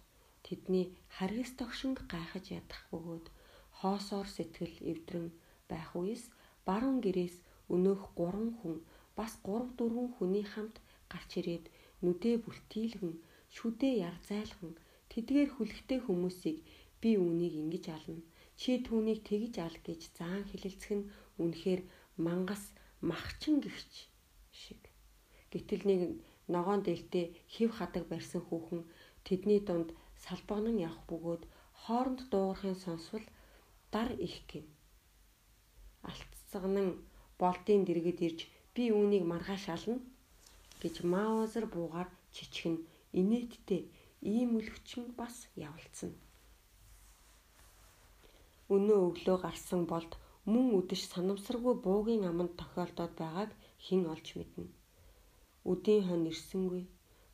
тэдний 0.46 0.86
харгас 1.16 1.50
тогшинг 1.60 1.98
гайхаж 2.12 2.44
ядах 2.60 2.82
бөгөөд 2.90 3.26
хоосоор 3.78 4.28
сэтгэл 4.36 4.76
эвдрэн 4.92 5.26
байх 5.70 5.90
үес 6.00 6.22
баруун 6.66 6.98
гэрээс 7.04 7.36
өнөөх 7.74 8.02
3 8.16 8.58
хүн 8.58 8.76
бас 9.18 9.32
3 9.44 9.76
4 9.78 10.16
хүний 10.16 10.46
хамт 10.52 10.76
гарч 11.12 11.30
ирээд 11.40 11.64
нүдээ 12.04 12.36
бүлтийлгэн 12.44 13.14
шүдээ 13.56 13.94
ярзайлхан 14.08 14.72
тэдгээр 15.12 15.50
хүлэгтэй 15.54 16.00
хүмүүсийг 16.06 16.58
би 17.02 17.10
үүнийг 17.16 17.54
ингэж 17.62 17.84
ална. 17.96 18.22
Чи 18.60 18.70
түүнийг 18.86 19.20
тэгж 19.28 19.54
ал 19.66 19.76
гэж 19.86 20.00
заан 20.18 20.42
хэлэлцэх 20.50 20.92
нь 20.98 21.08
үнэхээр 21.42 21.82
мангас 22.26 22.64
махчин 23.00 23.62
гихч 23.64 24.10
шиг. 24.50 24.80
Гэтэл 25.52 25.82
нэг 25.90 26.00
ногоон 26.54 26.82
дээлтэй 26.82 27.26
хев 27.54 27.70
хадаг 27.78 28.04
барьсан 28.10 28.42
хүүхэн 28.44 28.82
тэдний 29.26 29.60
дунд 29.62 29.94
салбагнан 30.24 30.76
явах 30.88 31.02
бөгөөд 31.10 31.42
хооронд 31.82 32.20
дуугархын 32.32 32.76
сонсвол 32.84 33.24
дар 33.94 34.08
их 34.26 34.36
гин 34.50 34.66
алцсагнан 36.10 36.88
болдын 37.40 37.82
дэргэд 37.84 38.20
ирж 38.26 38.40
би 38.74 38.84
үүнийг 38.98 39.24
маргааш 39.28 39.64
ална 39.74 39.96
гэж 40.82 40.94
маузер 41.12 41.64
буугаар 41.74 42.08
чичгэн 42.34 42.76
инээдтэй 43.20 43.82
ийм 44.34 44.50
үлгчин 44.58 45.04
бас 45.18 45.36
явалцсан. 45.68 46.10
Өнөө 48.74 49.00
өглөө 49.08 49.38
гарсан 49.44 49.82
болд 49.92 50.12
мөн 50.52 50.66
үдэш 50.78 51.02
санамсаргүй 51.12 51.74
буугийн 51.84 52.24
аманд 52.30 52.52
тохиолдоод 52.60 53.12
байгааг 53.20 53.50
хэн 53.84 54.02
олж 54.12 54.26
мэднэ. 54.38 54.66
Үдийн 55.70 56.02
хон 56.08 56.22
ирсэнгүй. 56.30 56.84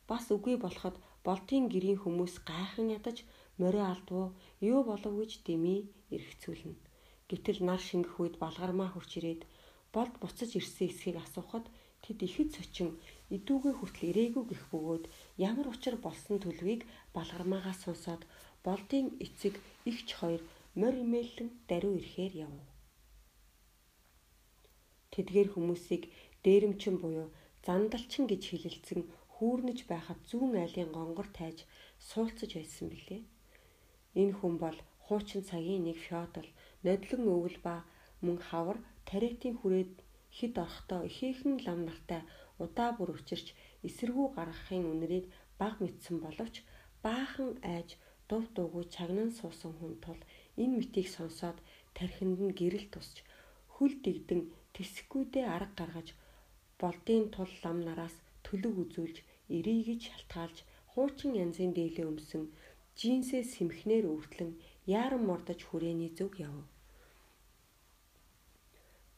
Бас 0.09 0.25
үгүй 0.35 0.55
болоход 0.65 0.95
болтын 1.27 1.63
гэрийн 1.73 1.99
хүмүүс 2.01 2.35
гайхан 2.49 2.87
ядаж 2.97 3.17
морио 3.59 3.83
алдвуу 3.93 4.27
юу 4.71 4.79
болов 4.89 5.13
гэж 5.19 5.31
дэмий 5.47 5.81
эргцүүлнэ. 6.15 6.75
Гэтэл 7.29 7.59
нар 7.67 7.81
шингэх 7.87 8.15
үед 8.21 8.35
балгармаа 8.43 8.89
хурч 8.91 9.11
ирээд 9.19 9.41
болд 9.95 10.13
буцаж 10.21 10.51
ирсэн 10.59 10.87
эсхийг 10.87 11.17
асуухад 11.19 11.65
тэд 12.03 12.19
ихэд 12.27 12.49
сочин 12.57 12.89
идүүгээ 13.35 13.73
хүртэл 13.75 14.09
ирээгүй 14.11 14.43
гэх 14.51 14.63
бөгөөд 14.71 15.03
ямар 15.49 15.67
учир 15.73 15.95
болсон 16.05 16.37
төлвийг 16.43 16.81
балгармаагаас 17.15 17.79
сонсоод 17.83 18.21
болдын 18.65 19.05
эцэг 19.25 19.53
ихч 19.89 20.07
хоёр 20.19 20.41
морь 20.79 20.99
имэйлэн 21.05 21.49
даруй 21.69 21.95
ирэхээр 21.99 22.33
явв. 22.45 22.59
Тэдгээр 25.13 25.49
хүмүүсийг 25.55 26.03
дээрэмчин 26.43 26.95
буюу 26.99 27.27
зандалчин 27.65 28.25
гэж 28.27 28.43
хэлэлцэн 28.51 29.01
хүүрнэж 29.33 29.79
байхад 29.91 30.19
зүүн 30.29 30.53
айлын 30.63 30.91
гонгор 30.97 31.27
тайж 31.39 31.57
суулцаж 32.09 32.51
байсан 32.55 32.87
билээ. 32.91 33.21
Энэ 34.21 34.35
хүн 34.39 34.55
бол 34.63 34.77
хуучин 35.05 35.41
цагийн 35.49 35.83
нэг 35.87 35.97
феодал, 36.05 36.49
нодлон 36.85 37.23
өвөл 37.35 37.57
ба 37.65 37.75
мөн 38.25 38.37
хавар 38.47 38.77
тариатын 39.09 39.55
хүрээд 39.59 39.95
хид 40.37 40.53
орохдоо 40.63 41.01
ихээхэн 41.09 41.55
лам 41.65 41.79
нартай 41.87 42.21
удаа 42.63 42.89
бүр 42.97 43.09
учирч 43.17 43.47
эсэргүү 43.87 44.27
гаргахын 44.37 44.83
үнэрийг 44.91 45.25
баг 45.59 45.75
мэдсэн 45.83 46.17
боловч 46.25 46.55
баахан 47.05 47.51
айж 47.75 47.89
дув 48.29 48.43
дуугүй 48.55 48.85
чагнан 48.95 49.29
суусан 49.39 49.73
хүн 49.79 49.93
тул 50.03 50.19
энэ 50.61 50.75
мэтийг 50.79 51.07
сонсоод 51.15 51.57
тархинд 51.97 52.39
нь 52.45 52.57
гэрэл 52.59 52.87
тусч 52.93 53.15
хөл 53.75 53.93
дэгдэн 54.05 54.41
тэсэхгүйдээ 54.75 55.45
арга 55.55 55.75
гаргаж 55.79 56.07
болдын 56.81 57.23
тул 57.35 57.51
лам 57.63 57.77
нараас 57.87 58.15
төлөв 58.45 58.75
үзүүлж 58.83 59.17
эрийгэж 59.57 60.01
шалтгаалж 60.09 60.57
хуучин 60.91 61.31
янзын 61.43 61.71
дээлээ 61.75 62.07
өмсөн 62.11 62.43
жинсээ 62.99 63.43
сэмхнэр 63.53 64.05
өвтлэн 64.15 64.51
яаран 64.99 65.23
мордож 65.27 65.59
хүрээний 65.65 66.11
зүг 66.17 66.33
яв. 66.47 66.55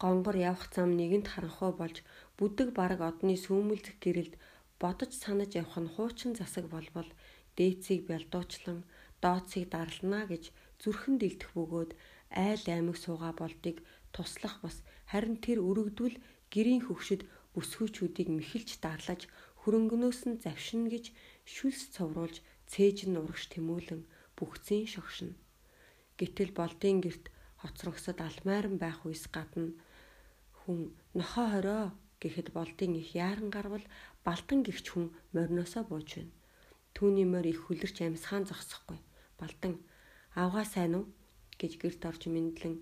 Гонгор 0.01 0.37
явах 0.49 0.65
зам 0.75 0.89
нэгэнд 0.99 1.27
харанхуй 1.29 1.71
болж 1.77 1.97
бүдэг 2.37 2.69
бараг 2.79 3.01
одны 3.09 3.33
сүүмэлзэх 3.45 3.97
гэрэлд 4.01 4.33
бодож 4.81 5.11
санаж 5.23 5.51
явах 5.61 5.77
нь 5.81 5.93
хуучин 5.93 6.31
засаг 6.37 6.65
болбол 6.69 7.09
дээцийг 7.57 8.01
бялдуучлан 8.09 8.79
дооцыг 9.23 9.63
дарлана 9.73 10.21
гэж 10.31 10.43
зүрхэн 10.81 11.15
дэлдэх 11.19 11.49
бөгөөд 11.57 11.91
айл 12.45 12.63
аймаг 12.75 12.97
сууга 12.99 13.31
болдыг 13.41 13.77
туслах 14.13 14.55
бас 14.63 14.77
харин 15.11 15.37
тэр 15.45 15.59
өргөдвөл 15.69 16.17
гэрийн 16.53 16.83
хөвшөд 16.85 17.21
бүсгүйчүүдийг 17.53 18.29
мэхэлж 18.33 18.69
дарлаж 18.85 19.21
хөрөнгнөөс 19.61 20.21
нь 20.29 20.41
завшина 20.43 20.87
гэж 20.93 21.05
шүлс 21.53 21.81
цовруулж 21.95 22.37
цээж 22.71 22.97
нь 23.09 23.19
урагш 23.21 23.43
тэмүүлэн 23.51 24.01
бүхцэн 24.37 24.85
шогшно. 24.93 25.33
Гэтэл 26.19 26.51
болдын 26.59 26.97
герт 27.05 27.25
хоцрогсод 27.61 28.17
алмайран 28.21 28.77
байх 28.77 29.01
үес 29.07 29.25
гадна 29.35 29.73
хүн 30.61 30.93
нохоо 31.17 31.47
хороо 31.53 31.85
гэхэд 32.21 32.53
болдын 32.57 32.93
их 33.01 33.09
яаран 33.15 33.49
гарвал 33.55 33.85
балтан 34.25 34.59
гихч 34.63 34.85
хүн 34.93 35.13
морноосоо 35.33 35.83
бууж 35.89 36.09
байна. 36.17 36.33
Түүний 36.95 37.27
морь 37.29 37.49
их 37.53 37.65
хүлэрч 37.65 37.97
амьсгаан 38.01 38.45
зогсохгүй. 38.49 38.99
Балдан 39.39 39.73
авгаа 40.43 40.65
сайн 40.73 40.93
уу 40.99 41.05
гэж 41.59 41.71
гэрт 41.81 42.01
орж 42.09 42.21
мэдлэн 42.29 42.75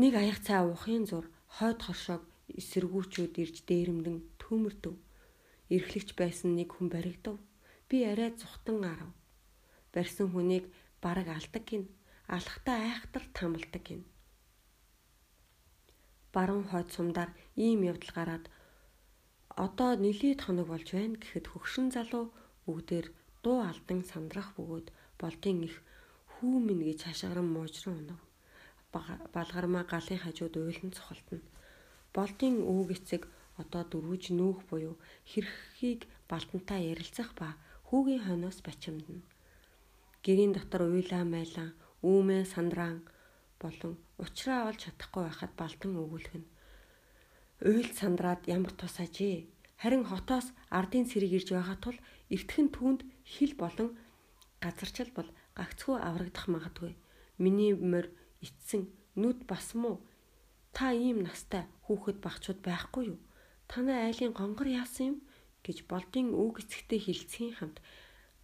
нэг 0.00 0.12
аяг 0.16 0.38
цай 0.46 0.60
уухын 0.64 1.04
зур 1.10 1.26
хойд 1.56 1.80
хоршоог 1.84 2.22
эсэргүүчүүд 2.60 3.34
ирж 3.42 3.56
дээрэмдэн 3.68 4.16
төмөрдөв. 4.40 4.94
Ирхлэгч 5.74 6.10
байсан 6.20 6.56
нэг 6.58 6.68
хүн 6.72 6.88
баригдав. 6.92 7.36
Би 7.88 8.04
арай 8.04 8.30
зүхтан 8.36 8.84
арав. 8.92 9.12
Барьсан 9.92 10.28
хүнийг 10.32 10.64
бараг 11.04 11.28
алдаг 11.28 11.64
гин. 11.68 11.84
Алхтаа 12.28 12.76
айхтар 12.88 13.24
тамалдаг 13.36 13.82
гин. 13.84 14.02
Баруун 16.32 16.66
хойд 16.68 16.88
сумдаар 16.92 17.30
ийм 17.56 17.80
явдал 17.84 18.12
гараад 18.16 18.44
одоо 19.52 19.90
нилээд 20.00 20.40
хоног 20.44 20.68
болж 20.72 20.88
байна 20.96 21.20
гэхэд 21.20 21.46
хөгшин 21.52 21.92
залуу 21.92 22.32
бүгдээр 22.64 23.06
дуу 23.44 23.60
алдан 23.60 24.00
сандрах 24.10 24.56
бөгөөд 24.56 24.88
болдын 25.20 25.58
их 25.68 25.76
хүү 26.42 26.58
минь 26.58 26.82
гэж 26.82 27.06
хашгиран 27.06 27.46
муужран 27.54 28.02
унав. 28.02 28.20
Балгармаа 29.34 29.86
галын 29.86 30.18
хажууд 30.18 30.58
уйлан 30.58 30.90
цохолтно. 30.90 31.38
Болдын 32.10 32.66
өвөг 32.66 32.90
эцэг 32.98 33.22
одоо 33.62 33.86
дөрвөж 33.86 34.34
нүүх 34.34 34.66
буюу 34.66 34.98
хэрхийг 35.30 36.10
балтантаа 36.26 36.82
ярилцах 36.82 37.30
ба 37.38 37.54
хүүгийн 37.86 38.26
хойноос 38.26 38.58
бачимдна. 38.66 39.22
Гэрийн 40.26 40.52
дотор 40.58 40.82
уйлаа 40.90 41.22
майлаа, 41.22 41.70
үүмээ 42.02 42.42
сандраан 42.50 43.06
болон 43.62 43.94
уучраа 44.18 44.66
олж 44.66 44.90
чадахгүй 44.90 45.22
байхад 45.30 45.52
балтан 45.54 45.94
өгүүлэх 46.02 46.34
нь. 46.42 46.50
Уйл 47.70 47.90
сандраад 47.94 48.42
ямар 48.50 48.74
тус 48.74 48.98
ажээ. 48.98 49.46
Харин 49.78 50.02
хотоос 50.10 50.50
ардын 50.74 51.06
цэрэг 51.06 51.32
ирж 51.38 51.48
байгаа 51.54 51.78
тул 51.78 51.98
эртхэн 52.34 52.68
түүнд 52.74 53.00
хил 53.22 53.54
болон 53.62 53.88
газарчил 54.58 55.10
бол 55.14 55.30
гагцхүү 55.58 55.96
аврагдах 55.98 56.46
магадгүй. 56.48 56.92
Миний 57.42 57.72
морь 57.74 58.10
ицсэн 58.40 58.88
нүд 59.16 59.44
бас 59.50 59.74
муу. 59.74 60.00
Та 60.76 60.92
ийм 60.92 61.22
настай 61.26 61.68
хүүхэд 61.84 62.18
багчууд 62.24 62.60
байхгүй 62.64 63.04
юу? 63.12 63.20
танай 63.72 64.12
айлын 64.12 64.36
гонгор 64.36 64.68
яасан 64.68 65.06
юм 65.10 65.16
гэж 65.64 65.88
болдын 65.88 66.36
үг 66.36 66.60
эцэгтэй 66.60 67.00
хилцхийн 67.00 67.56
хамт 67.56 67.80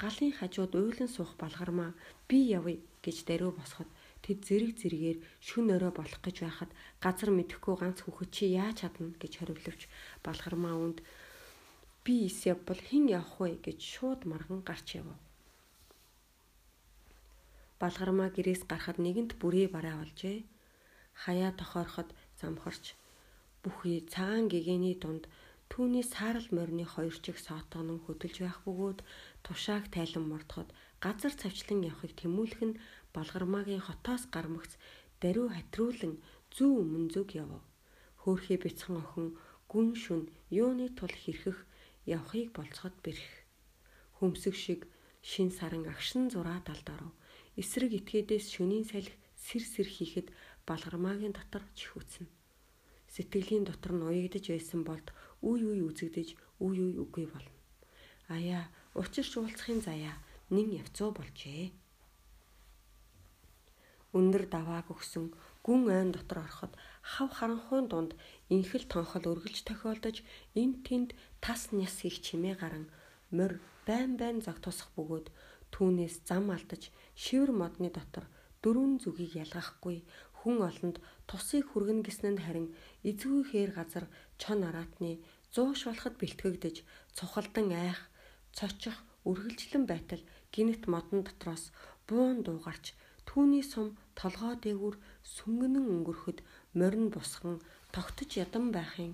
галын 0.01 0.33
хажууд 0.33 0.73
уйлан 0.73 1.11
суух 1.12 1.37
балгармаа 1.37 1.92
би 2.29 2.38
явъя 2.59 2.81
гэж 3.05 3.29
даруй 3.29 3.53
босоход 3.53 3.92
тэд 4.25 4.49
зэрэг 4.49 4.73
зэрэгээр 4.81 5.18
шүн 5.44 5.68
өрөө 5.77 5.92
болох 6.01 6.21
гэж 6.25 6.37
байхад 6.49 6.71
газар 7.05 7.31
мэдэхгүй 7.37 7.77
ганц 7.77 7.99
хүүхэд 8.09 8.31
чи 8.33 8.44
яаж 8.57 8.88
чадна 8.88 9.12
гэж 9.21 9.33
хоривловч 9.37 9.83
балгармаа 10.25 10.81
үнд 10.81 11.05
би 12.05 12.14
ис 12.25 12.49
явбал 12.49 12.81
хэн 12.81 13.12
явах 13.12 13.37
вэ 13.37 13.61
гэж 13.68 13.79
шууд 13.85 14.25
марган 14.25 14.64
гарч 14.64 14.97
яв. 14.97 15.12
Балгармаа 17.80 18.28
гэрээс 18.36 18.62
гарахад 18.70 18.98
нэгэнт 18.98 19.32
бүрий 19.40 19.68
бараа 19.70 20.02
олжээ. 20.04 20.38
Хаяа 21.22 21.52
тохоороход 21.54 22.08
замхарч 22.40 22.84
бүхий 23.62 23.98
цагаан 24.12 24.46
гэгэний 24.52 24.96
дунд 25.02 25.24
түүний 25.70 26.04
саарал 26.12 26.48
морины 26.56 26.84
хоёр 26.92 27.16
чих 27.24 27.38
соотгонон 27.46 27.98
хөдөлж 28.02 28.36
байх 28.42 28.58
бөгөөд 28.66 28.98
тушааг 29.44 29.84
тайлан 29.94 30.24
мордоход 30.28 30.68
газар 31.04 31.32
цавчлан 31.40 31.80
явахыг 31.90 32.12
тэмүүлэх 32.18 32.60
нь 32.68 32.78
Балгармаагийн 33.14 33.86
хотоос 33.86 34.22
гармагц 34.34 34.72
даруй 35.22 35.48
хатруулан 35.52 36.14
зүү 36.54 36.72
өмнө 36.82 37.10
зүг 37.14 37.28
яв. 37.42 37.50
Хөөхий 38.22 38.58
бяцхан 38.62 38.96
охин 39.02 39.26
гүн 39.70 39.88
шүн 40.02 40.22
юуны 40.62 40.86
тул 40.98 41.14
хэрхэх 41.22 41.58
явахыг 42.14 42.48
болцоход 42.56 42.94
бэрх. 43.04 43.26
Хөмсөг 44.18 44.54
шиг 44.64 44.80
шин 45.30 45.48
саран 45.58 45.84
агшин 45.92 46.30
зураа 46.32 46.60
далдоров. 46.66 47.12
Эсрэг 47.59 47.90
итгээдээс 47.99 48.47
шөнийн 48.55 48.87
салхи 48.87 49.18
сэр 49.35 49.64
сэр 49.66 49.88
хийхэд 49.90 50.29
Балгармаагийн 50.66 51.35
дотор 51.35 51.66
чихүцнэ. 51.75 52.31
Сэтгэлийн 53.11 53.64
дотор 53.66 53.92
нь 53.99 54.07
уягдж 54.07 54.47
байсан 54.55 54.87
болд 54.87 55.11
үе 55.42 55.64
үе 55.66 55.83
үзэгдэж 55.90 56.29
үе 56.62 56.81
үе 56.87 56.97
үгүй 57.03 57.27
болно. 57.27 57.55
Аяа 58.31 58.71
учир 58.94 59.27
шуулцахын 59.27 59.81
заяа 59.83 60.14
нин 60.55 60.68
явцуу 60.81 61.11
болжээ. 61.16 61.73
Өндөр 64.16 64.44
давааг 64.49 64.88
өгсөн 64.94 65.33
гүн 65.64 65.83
айн 65.92 66.11
дотор 66.12 66.44
ороход 66.44 66.73
хав 67.03 67.29
харанхуйн 67.35 67.87
дунд 67.92 68.12
инхэл 68.49 68.85
тонхол 68.88 69.25
өргөлж 69.33 69.68
тохиолдож 69.68 70.25
эн 70.57 70.71
тэнд 70.87 71.11
тас 71.44 71.73
няс 71.77 71.97
их 72.09 72.16
чимээ 72.25 72.57
гарan 72.57 72.87
морь 73.37 73.61
байн 73.87 74.16
байн 74.21 74.40
зог 74.40 74.61
тусах 74.64 74.88
бөгөөд 74.97 75.27
түүнээс 75.74 76.14
зам 76.28 76.44
алдаж 76.57 76.83
шивэр 77.22 77.52
модны 77.61 77.88
дотор 77.96 78.24
дөрвөн 78.62 78.94
зүгийг 79.02 79.33
ялгахгүй 79.44 79.96
хүн 80.38 80.57
олонд 80.68 80.96
тусыг 81.28 81.64
хүргэн 81.68 82.00
гиснэнд 82.07 82.40
харин 82.46 82.68
эзгүй 83.09 83.42
хээр 83.50 83.70
газар 83.78 84.04
чон 84.40 84.61
араатны 84.68 85.12
зууш 85.54 85.81
болоход 85.87 86.14
бэлтгэгдэж 86.18 86.76
цухалдан 87.16 87.68
айх 87.85 88.00
цочих 88.57 88.96
үргэлжлэн 89.28 89.85
байтал 89.90 90.22
гинт 90.54 90.83
модон 90.92 91.20
дотроос 91.24 91.64
буун 92.09 92.38
дуугарч 92.46 92.85
түүний 93.28 93.64
сум 93.72 93.87
толгоо 94.20 94.54
дээгүр 94.64 94.96
сүнгэнэн 95.35 95.87
өнгөрөхөд 95.94 96.38
морин 96.78 97.07
бусхан 97.14 97.57
тогтож 97.94 98.31
ядан 98.44 98.66
байхын 98.76 99.12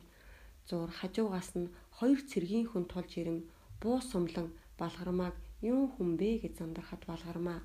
зур 0.69 0.90
хажуугаас 0.99 1.51
нь 1.61 1.73
хоёр 1.97 2.21
цэргийн 2.31 2.67
хүн 2.69 2.85
тулж 2.93 3.12
ирэн 3.21 3.40
буу 3.83 3.99
сумлан 4.11 4.49
балгармааг 4.79 5.35
юун 5.70 5.88
хүн 5.94 6.11
бэ 6.20 6.31
гэж 6.42 6.53
зандархад 6.61 7.03
балгармаа 7.11 7.61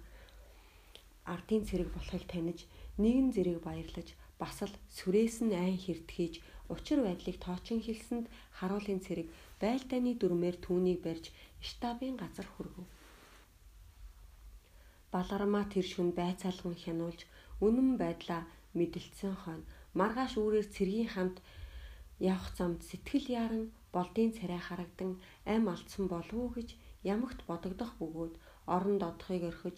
ардын 1.34 1.64
цэрэг 1.68 1.90
болохыг 1.94 2.24
таних 2.32 2.60
нэгэн 3.02 3.28
зэрэг 3.36 3.60
баярлаж 3.68 4.10
бас 4.42 4.58
л 4.64 4.74
сүрээс 4.98 5.38
нь 5.46 5.56
айн 5.64 5.78
хэртгэж 5.84 6.34
учир 6.74 7.00
байдлыг 7.04 7.38
тоочин 7.44 7.80
хэлсэнд 7.84 8.26
харуулын 8.58 9.02
цэрэг 9.06 9.28
байлдааны 9.62 10.12
дүрмээр 10.18 10.58
түүнийг 10.66 11.00
барьж 11.06 11.26
штабын 11.68 12.16
газар 12.22 12.48
хүргэв. 12.50 12.88
Балгармаа 15.14 15.66
тэр 15.74 15.86
шүн 15.92 16.10
байцаалган 16.20 16.76
хянуулж 16.80 17.22
үнэн 17.66 17.90
байдлаа 18.02 18.42
мэдэлцсэн 18.78 19.36
хойно 19.42 19.66
маргааш 20.00 20.34
үүрээр 20.38 20.68
цэргийн 20.76 21.10
хамт 21.14 21.38
явах 22.32 22.54
замд 22.58 22.80
сэтгэл 22.90 23.28
яран 23.44 23.64
болдын 23.96 24.32
царай 24.38 24.62
харагдан 24.62 25.12
ам 25.54 25.64
алдсан 25.74 26.06
болов 26.14 26.38
уу 26.38 26.52
гэж 26.58 26.70
ямагт 27.04 27.40
бодогдох 27.48 27.92
бөгөөд 28.00 28.34
орон 28.76 28.98
додохыг 29.00 29.44
орхиж 29.52 29.78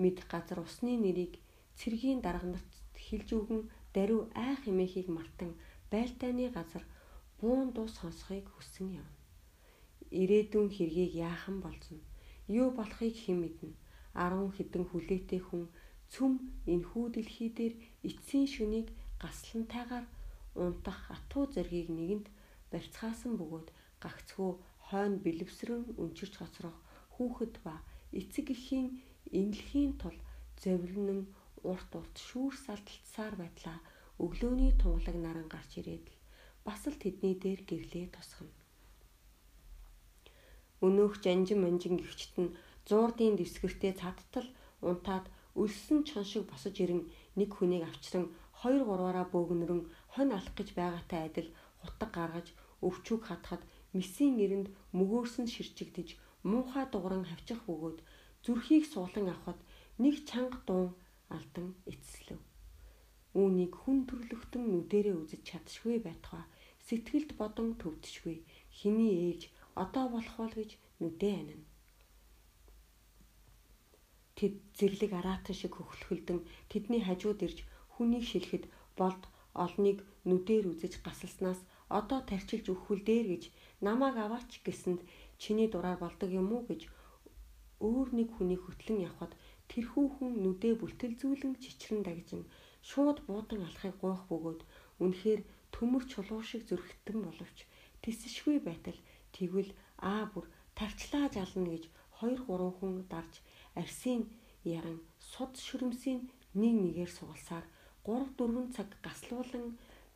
мэд 0.00 0.18
газар 0.32 0.58
усны 0.66 0.96
нэрийг 0.96 1.34
цэргийн 1.78 2.20
дарганарт 2.22 2.70
хилж 3.06 3.28
өгөн 3.38 3.62
даруй 3.94 4.22
айх 4.46 4.60
эмээхийг 4.70 5.08
мартан 5.16 5.52
байлдааны 5.92 6.46
газар 6.56 6.84
буун 7.40 7.68
дуу 7.76 7.88
сонсохыг 7.88 8.46
хүссэн 8.52 8.88
юм. 9.00 9.08
Ирээдүйн 10.20 10.68
хэргийг 10.76 11.12
яахан 11.28 11.56
болсон. 11.64 11.98
Юу 12.48 12.68
болохыг 12.78 13.16
хэн 13.22 13.38
мэднэ. 13.40 13.72
10 14.14 14.56
хэдэн 14.56 14.84
хүлээтэй 14.90 15.40
хүн 15.44 15.64
цөм 16.12 16.32
энхүү 16.74 17.04
дэлхий 17.14 17.50
дээр 17.58 17.74
эцсийн 18.08 18.46
шөнийг 18.54 18.88
гаслантайгаар 19.22 20.06
унтах 20.62 21.00
атуу 21.14 21.44
зэргийг 21.54 21.88
нэгэнд 21.94 22.26
барьцгаасан 22.70 23.38
бөгөөд 23.38 23.68
гагцхүү 24.02 24.50
хойно 24.90 25.22
бэлэвсрэн 25.24 25.82
өнчирч 26.02 26.34
хоцрох 26.38 26.76
хүүхэд 27.14 27.54
ба 27.64 27.74
эцэг 28.18 28.46
эхийн 28.54 28.88
инлэхийн 29.40 29.92
тул 30.02 30.18
зовлонон 30.62 31.20
урт 31.70 31.90
урт 32.00 32.14
шүүр 32.26 32.54
салталцсаар 32.66 33.34
байтлаа 33.38 33.78
өглөөний 34.24 34.72
тунгалаг 34.80 35.16
наран 35.20 35.48
гарч 35.54 35.70
ирээд 35.80 36.06
л 36.10 36.16
бас 36.66 36.82
л 36.90 36.96
тэдний 37.02 37.34
дээр 37.42 37.60
гэрлээ 37.70 38.06
тусгана. 38.12 38.52
Өнөөх 40.86 41.14
жанжин 41.24 41.60
манжин 41.62 41.96
гихчт 42.00 42.34
нь 42.42 42.54
зуурдын 42.88 43.36
дэвсгэртээ 43.36 43.92
цадтал 44.00 44.48
унтаад 44.88 45.26
өлсөн 45.62 46.00
чон 46.08 46.24
шиг 46.24 46.44
босож 46.48 46.74
ирэн 46.84 47.02
нэг 47.38 47.50
хүнийг 47.54 47.84
авчран 47.86 48.26
2 48.64 48.84
3-аараа 48.88 49.26
бөөгнөрөн 49.32 49.82
хонь 50.14 50.32
алах 50.36 50.54
гэж 50.56 50.68
байгаатай 50.80 51.20
адил 51.28 51.48
хутаг 51.82 52.10
гаргаж 52.16 52.46
өвчүүг 52.86 53.22
хатахад 53.28 53.62
месийн 53.96 54.36
эрэнд 54.44 54.68
мөгөөрсөн 54.98 55.46
ширчигдэж 55.54 56.08
муухай 56.50 56.86
дугран 56.92 57.24
хавчих 57.28 57.60
бөгөөд 57.68 57.98
зүрхийг 58.44 58.84
суулан 58.92 59.26
авахад 59.32 59.60
нэг 60.02 60.14
чанга 60.28 60.58
дуун 60.66 60.90
алдан 61.36 61.68
эцэслэв. 61.92 62.40
Үүнийг 63.40 63.72
хүн 63.82 63.98
төрлөختөн 64.08 64.64
нүдэрээ 64.72 65.16
үзэж 65.22 65.42
чадшгүй 65.48 65.96
байтугай 66.02 66.44
сэтгэлд 66.86 67.30
бодон 67.40 67.68
төвдшгүй 67.80 68.36
хиний 68.78 69.14
ээлж 69.28 69.42
одоо 69.82 70.04
болох 70.14 70.36
бол 70.42 70.54
гэж 70.60 70.70
нүдээ 71.00 71.34
анина. 71.42 71.66
Тэд 74.36 74.54
зэрлэг 74.78 75.12
араатан 75.14 75.54
шиг 75.54 75.72
хөхлөхөлдөн 75.76 76.40
тэдний 76.72 77.02
хажууд 77.04 77.40
ирж 77.46 77.58
хүнийг 77.94 78.24
шилэхэд 78.26 78.64
болд 78.98 79.22
олныг 79.64 79.98
нүдээр 80.28 80.64
үзэж 80.72 81.04
гасалснаас 81.04 81.60
одоо 81.98 82.20
тарчилж 82.30 82.66
өгөхүл 82.72 83.02
дээр 83.08 83.26
гэж 83.32 83.44
намааг 83.86 84.16
аваач 84.24 84.50
гэсэнд 84.66 85.00
чиний 85.42 85.68
дураар 85.70 85.98
болдог 86.00 86.30
юм 86.40 86.48
уу? 86.54 86.62
гэж 86.70 86.82
өөр 87.86 88.08
нэг 88.18 88.28
хүнийг 88.36 88.62
хөтлөн 88.64 88.98
явхад 89.08 89.32
тэрхүү 89.70 90.06
хүн 90.14 90.32
нүдээ 90.44 90.74
бүлтэлзүүлэн 90.78 91.54
чичрэн 91.62 92.00
дагжин. 92.06 92.42
Шууд 92.88 93.18
буудан 93.26 93.60
алахыг 93.64 93.96
гоох 94.02 94.22
бөгөөд 94.30 94.60
үнэхээр 95.02 95.40
төмөр 95.74 96.04
чулуу 96.12 96.42
шиг 96.44 96.62
зөрхтөн 96.68 97.18
боловч 97.24 97.58
тисшгүй 98.02 98.58
байтал 98.68 98.98
тэгвэл 99.34 99.70
аа 100.10 100.24
бүр 100.32 100.46
тарчлаа 100.78 101.26
жална 101.36 101.68
гэж 101.74 101.84
2 102.20 102.48
3 102.48 102.78
хүн 102.78 102.94
дарж 103.12 103.34
арсын 103.80 104.22
яран 104.64 104.98
суд 105.32 105.52
шүрмсийн 105.66 106.20
нэг 106.60 106.74
нэгээр 106.84 107.12
сугалсаар 107.18 107.64
3 108.04 108.36
4 108.36 108.74
цаг 108.76 108.88
гаслуулан 109.04 109.66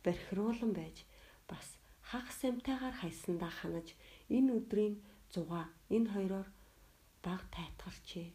бархируулан 0.03 0.71
байж 0.79 0.97
бас 1.49 1.67
хагас 2.09 2.37
самтайгаар 2.41 2.95
хайсандаа 3.01 3.51
ханаж 3.59 3.87
энэ 4.37 4.51
өдрийн 4.59 4.95
зугаа 5.33 5.65
энэ 5.95 6.11
хоёроор 6.13 6.47
баг 7.25 7.41
тайтгарчээ. 7.55 8.29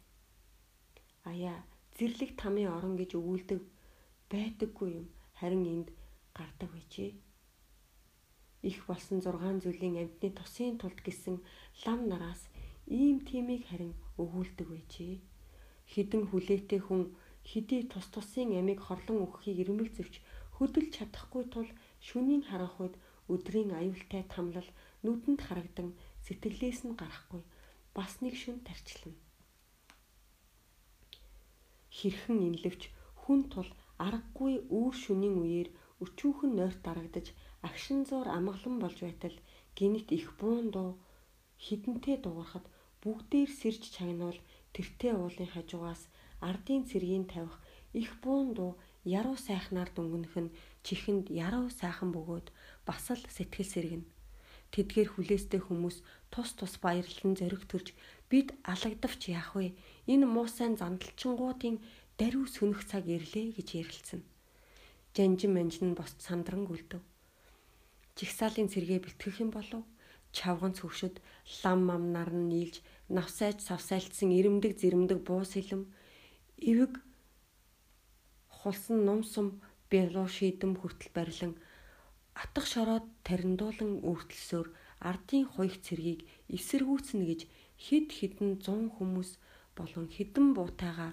Аяа 1.30 1.58
зэрлэг 1.96 2.30
тамийн 2.40 2.70
орон 2.76 2.94
гэж 3.00 3.10
өгүүлдэг 3.20 3.60
байдаггүй 4.32 4.88
юм 5.00 5.06
харин 5.38 5.64
энд 5.74 5.88
гардаг 6.38 6.70
байжээ. 6.72 7.12
Их 8.70 8.78
болсон 8.88 9.18
6 9.24 9.64
зүйлийн 9.64 9.96
амьтны 10.02 10.28
тусын 10.38 10.76
тулд 10.78 10.98
гисэн 11.06 11.36
лам 11.84 12.00
нараас 12.10 12.42
ийм 12.86 13.16
тимийг 13.28 13.62
харин 13.70 13.92
өгүүлдэг 14.22 14.66
байжээ. 14.70 15.14
Хідэн 15.92 16.22
хүлээтэй 16.28 16.80
хүн 16.84 17.02
хэдий 17.50 17.82
тус 17.92 18.06
тусын 18.14 18.52
амийг 18.60 18.80
хорлон 18.84 19.18
өгөхийг 19.24 19.58
ирмэлзэвч 19.64 20.14
хөдөлж 20.56 20.90
чадахгүй 20.96 21.44
тул 21.52 21.68
шүнийн 22.06 22.42
харанхуйд 22.48 22.94
өдрийн 23.32 23.70
аюултай 23.80 24.22
тамлал 24.34 24.68
нүдэнд 25.04 25.40
харагдан 25.46 25.88
сэтгэлээс 26.24 26.80
нь 26.86 26.98
гарахгүй 27.00 27.42
бас 27.96 28.12
нэг 28.22 28.34
шүн 28.42 28.58
тарчлана. 28.66 29.18
Хэрхэн 31.96 32.38
инлэвч 32.48 32.82
хүн 33.22 33.40
тул 33.52 33.70
аргагүй 34.06 34.54
үүр 34.78 34.94
шүнийн 35.02 35.36
үеэр 35.42 35.68
өчүүхэн 36.04 36.52
нойрт 36.58 36.80
дарагдаж 36.86 37.26
агшин 37.68 38.00
зуур 38.08 38.28
амгалан 38.38 38.76
болж 38.80 38.98
байтал 39.04 39.36
гинт 39.76 40.08
их 40.18 40.26
буун 40.40 40.66
дуу 40.74 40.90
хідэнтэй 41.64 42.16
дуурахад 42.24 42.64
бүгдээр 43.02 43.50
сэрж 43.60 43.82
чагнуул 43.94 44.38
тэртээ 44.74 45.12
уулын 45.16 45.50
хажуугаас 45.52 46.02
ардын 46.48 46.82
цэргийн 46.90 47.26
тавих 47.32 47.54
их 48.02 48.10
буун 48.22 48.48
дуу 48.56 48.72
яруу 49.18 49.36
сайхнаар 49.46 49.90
дүнгэнэх 49.92 50.34
нь 50.42 50.54
чихэнд 50.86 51.26
яруу 51.30 51.68
сайхан 51.70 52.10
бөгөөд 52.14 52.46
бас 52.88 53.04
л 53.12 53.24
сэтгэл 53.36 53.72
сэргэнэ. 53.72 54.08
Тэдгээр 54.70 55.08
хүлээстэй 55.18 55.60
хүмүүс 55.66 55.96
тус 56.30 56.54
тус 56.54 56.78
баярлан 56.78 57.34
зориг 57.34 57.66
төрж 57.66 57.90
бид 58.30 58.54
алагдавч 58.62 59.34
яах 59.34 59.58
вэ? 59.58 59.74
Энэ 60.06 60.26
муусайн 60.30 60.78
зандалчингуудын 60.78 61.82
даруй 62.14 62.46
сөнөх 62.46 62.86
цаг 62.86 63.04
ирлээ 63.10 63.58
гэж 63.58 63.68
ярилцсан. 63.82 64.22
Жанжин 65.10 65.52
манжин 65.58 65.90
нь 65.90 65.98
босд 65.98 66.22
сандран 66.22 66.70
гүлдэв. 66.70 67.02
Жигсаалын 68.14 68.70
цэргээ 68.70 69.02
бэлтгэх 69.02 69.42
юм 69.42 69.50
болов? 69.50 69.82
Чавган 70.30 70.78
цөвшөд 70.78 71.18
лам 71.66 71.80
мамнаар 71.90 72.30
нь 72.30 72.46
нийлж 72.46 72.78
навсайж 73.10 73.58
савсайлтсан 73.66 74.30
ирэмдэг 74.30 74.78
зэрэмдэг 74.78 75.18
буу 75.26 75.42
сэлэм 75.42 75.90
эвэг 76.62 77.02
хулсан 78.46 79.02
нумсум 79.90 80.14
бялуу 80.14 80.28
шийдэм 80.28 80.76
хүртэл 80.78 81.10
барилан 81.14 81.54
атах 82.34 82.66
шороод 82.66 83.06
тариндуулан 83.26 83.92
үртэлсөөр 84.10 84.68
ардын 85.00 85.44
хоёх 85.54 85.74
цэргийг 85.82 86.20
эсэргүүцнэ 86.56 87.24
гэж 87.26 87.40
хэд 87.84 88.08
хэдэн 88.18 88.50
зун 88.64 88.90
хүмүүс 88.94 89.30
болон 89.74 90.06
хэдэн 90.14 90.46
буутайгаа 90.54 91.12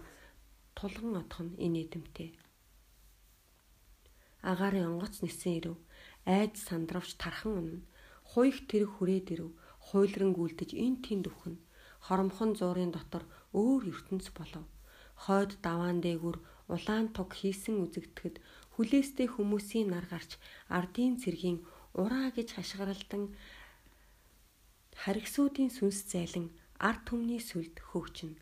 тулган 0.77 1.15
одох 1.21 1.41
нь 1.45 1.57
инээдэмтэй. 1.65 2.29
Агаарын 4.51 4.89
онгоц 4.91 5.15
нисэн 5.25 5.53
ирэв. 5.57 5.77
Айд 6.25 6.53
сандравч 6.67 7.17
тархан 7.17 7.53
унна. 7.59 7.81
Хуйх 8.29 8.57
тэрэг 8.69 8.91
хүрээд 8.93 9.27
ирэв. 9.33 9.49
Хуйлран 9.87 10.31
гүйлдэж 10.37 10.71
эн 10.77 11.01
тэнд 11.01 11.25
өвхөн. 11.29 11.55
Хоромхон 12.05 12.51
зуурын 12.59 12.91
дотор 12.93 13.23
өөр 13.57 13.89
ертөнц 13.91 14.29
болов. 14.37 14.65
Хойд 15.23 15.51
даваан 15.65 15.97
дээгүр 16.05 16.37
улаан 16.73 17.07
туг 17.15 17.31
хийсэн 17.39 17.75
үзэгдэхэд 17.83 18.35
хүлээстэй 18.77 19.27
хүмүүсийн 19.33 19.89
нар 19.89 20.05
гарч 20.05 20.37
ардын 20.77 21.17
цэргийн 21.17 21.65
ураа 21.97 22.29
гэж 22.37 22.53
хашгиралдан 22.53 23.33
харигсуудын 25.01 25.73
сүнс 25.73 26.05
зайлан 26.13 26.53
ард 26.77 27.01
түмний 27.09 27.41
сүлд 27.41 27.75
хөөгчнө. 27.89 28.37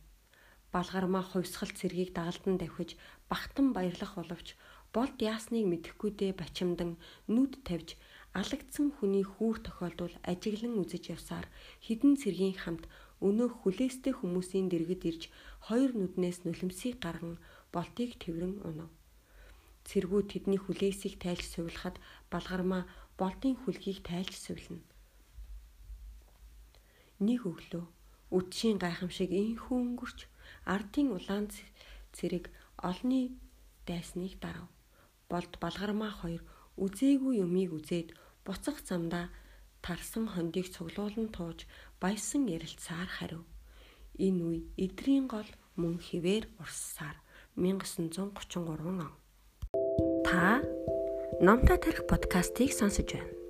Балгармаа 0.76 1.24
хувьсгал 1.24 1.72
цэргийг 1.80 2.12
дагалдан 2.12 2.60
давхиж 2.60 3.00
бахтан 3.32 3.72
баярлах 3.72 4.20
боловч 4.20 4.48
болд 4.96 5.16
яасныг 5.32 5.66
мэдэхгүй 5.72 6.12
дээ 6.20 6.34
бачимдан 6.36 6.92
нүд 7.32 7.64
тавьж 7.68 7.96
алагдсан 8.40 8.88
хүний 8.96 9.24
хүүр 9.24 9.58
тохиолдвол 9.64 10.16
ажиглан 10.32 10.76
үзэж 10.84 11.04
явсаар 11.16 11.48
хідэн 11.86 12.20
цэргийн 12.20 12.56
хамт 12.60 12.84
өнөөх 13.28 13.54
хүлээстэй 13.64 14.14
хүмүүсийн 14.20 14.68
дэргэд 14.68 15.04
ирж 15.10 15.24
хоёр 15.68 15.92
нүднээс 15.96 16.44
нулимсыг 16.44 17.00
гарган 17.00 17.36
болтыг 17.72 18.20
тэрвэн 18.20 18.60
унав. 18.68 18.92
Цэргүүд 19.86 20.26
тэдний 20.34 20.60
хүлээсийг 20.62 21.22
тайлж 21.22 21.46
сувилахад 21.54 22.02
балгармаа 22.34 22.84
болтын 23.20 23.56
хүлгийг 23.62 24.02
тайлж 24.02 24.34
сувилна. 24.34 24.82
Нэг 27.22 27.46
өглөө 27.48 27.86
үдшийн 28.38 28.78
гайхамшиг 28.82 29.32
инхүү 29.32 29.78
өнгөрч 29.86 30.20
ардын 30.74 31.08
улаан 31.16 31.46
цэрэг 32.18 32.52
олны 32.90 33.22
дайсныг 33.88 34.34
дарав. 34.44 34.68
Болд 35.30 35.54
балгармаа 35.64 36.12
хоёр 36.12 36.42
үзээгүй 36.84 37.34
юмыг 37.46 37.72
үзээд 37.78 38.10
буцах 38.46 38.78
замдаа 38.84 39.30
тарсан 39.86 40.26
хондийг 40.34 40.68
цуглуулан 40.76 41.30
тууж 41.36 41.60
баясан 42.02 42.50
ярилцсаар 42.56 43.10
хариу. 43.18 43.44
Энэ 44.26 44.42
үе 44.50 44.60
эдрийн 44.86 45.26
гол 45.34 45.50
мөн 45.80 45.96
хിവэр 46.08 46.44
урссаар 46.60 47.18
1933 47.56 48.92
он. 48.92 49.12
Та 50.26 50.62
Номтой 51.40 51.78
тарих 51.78 52.08
подкастыг 52.08 52.74
сонсож 52.74 53.06
байна. 53.14 53.45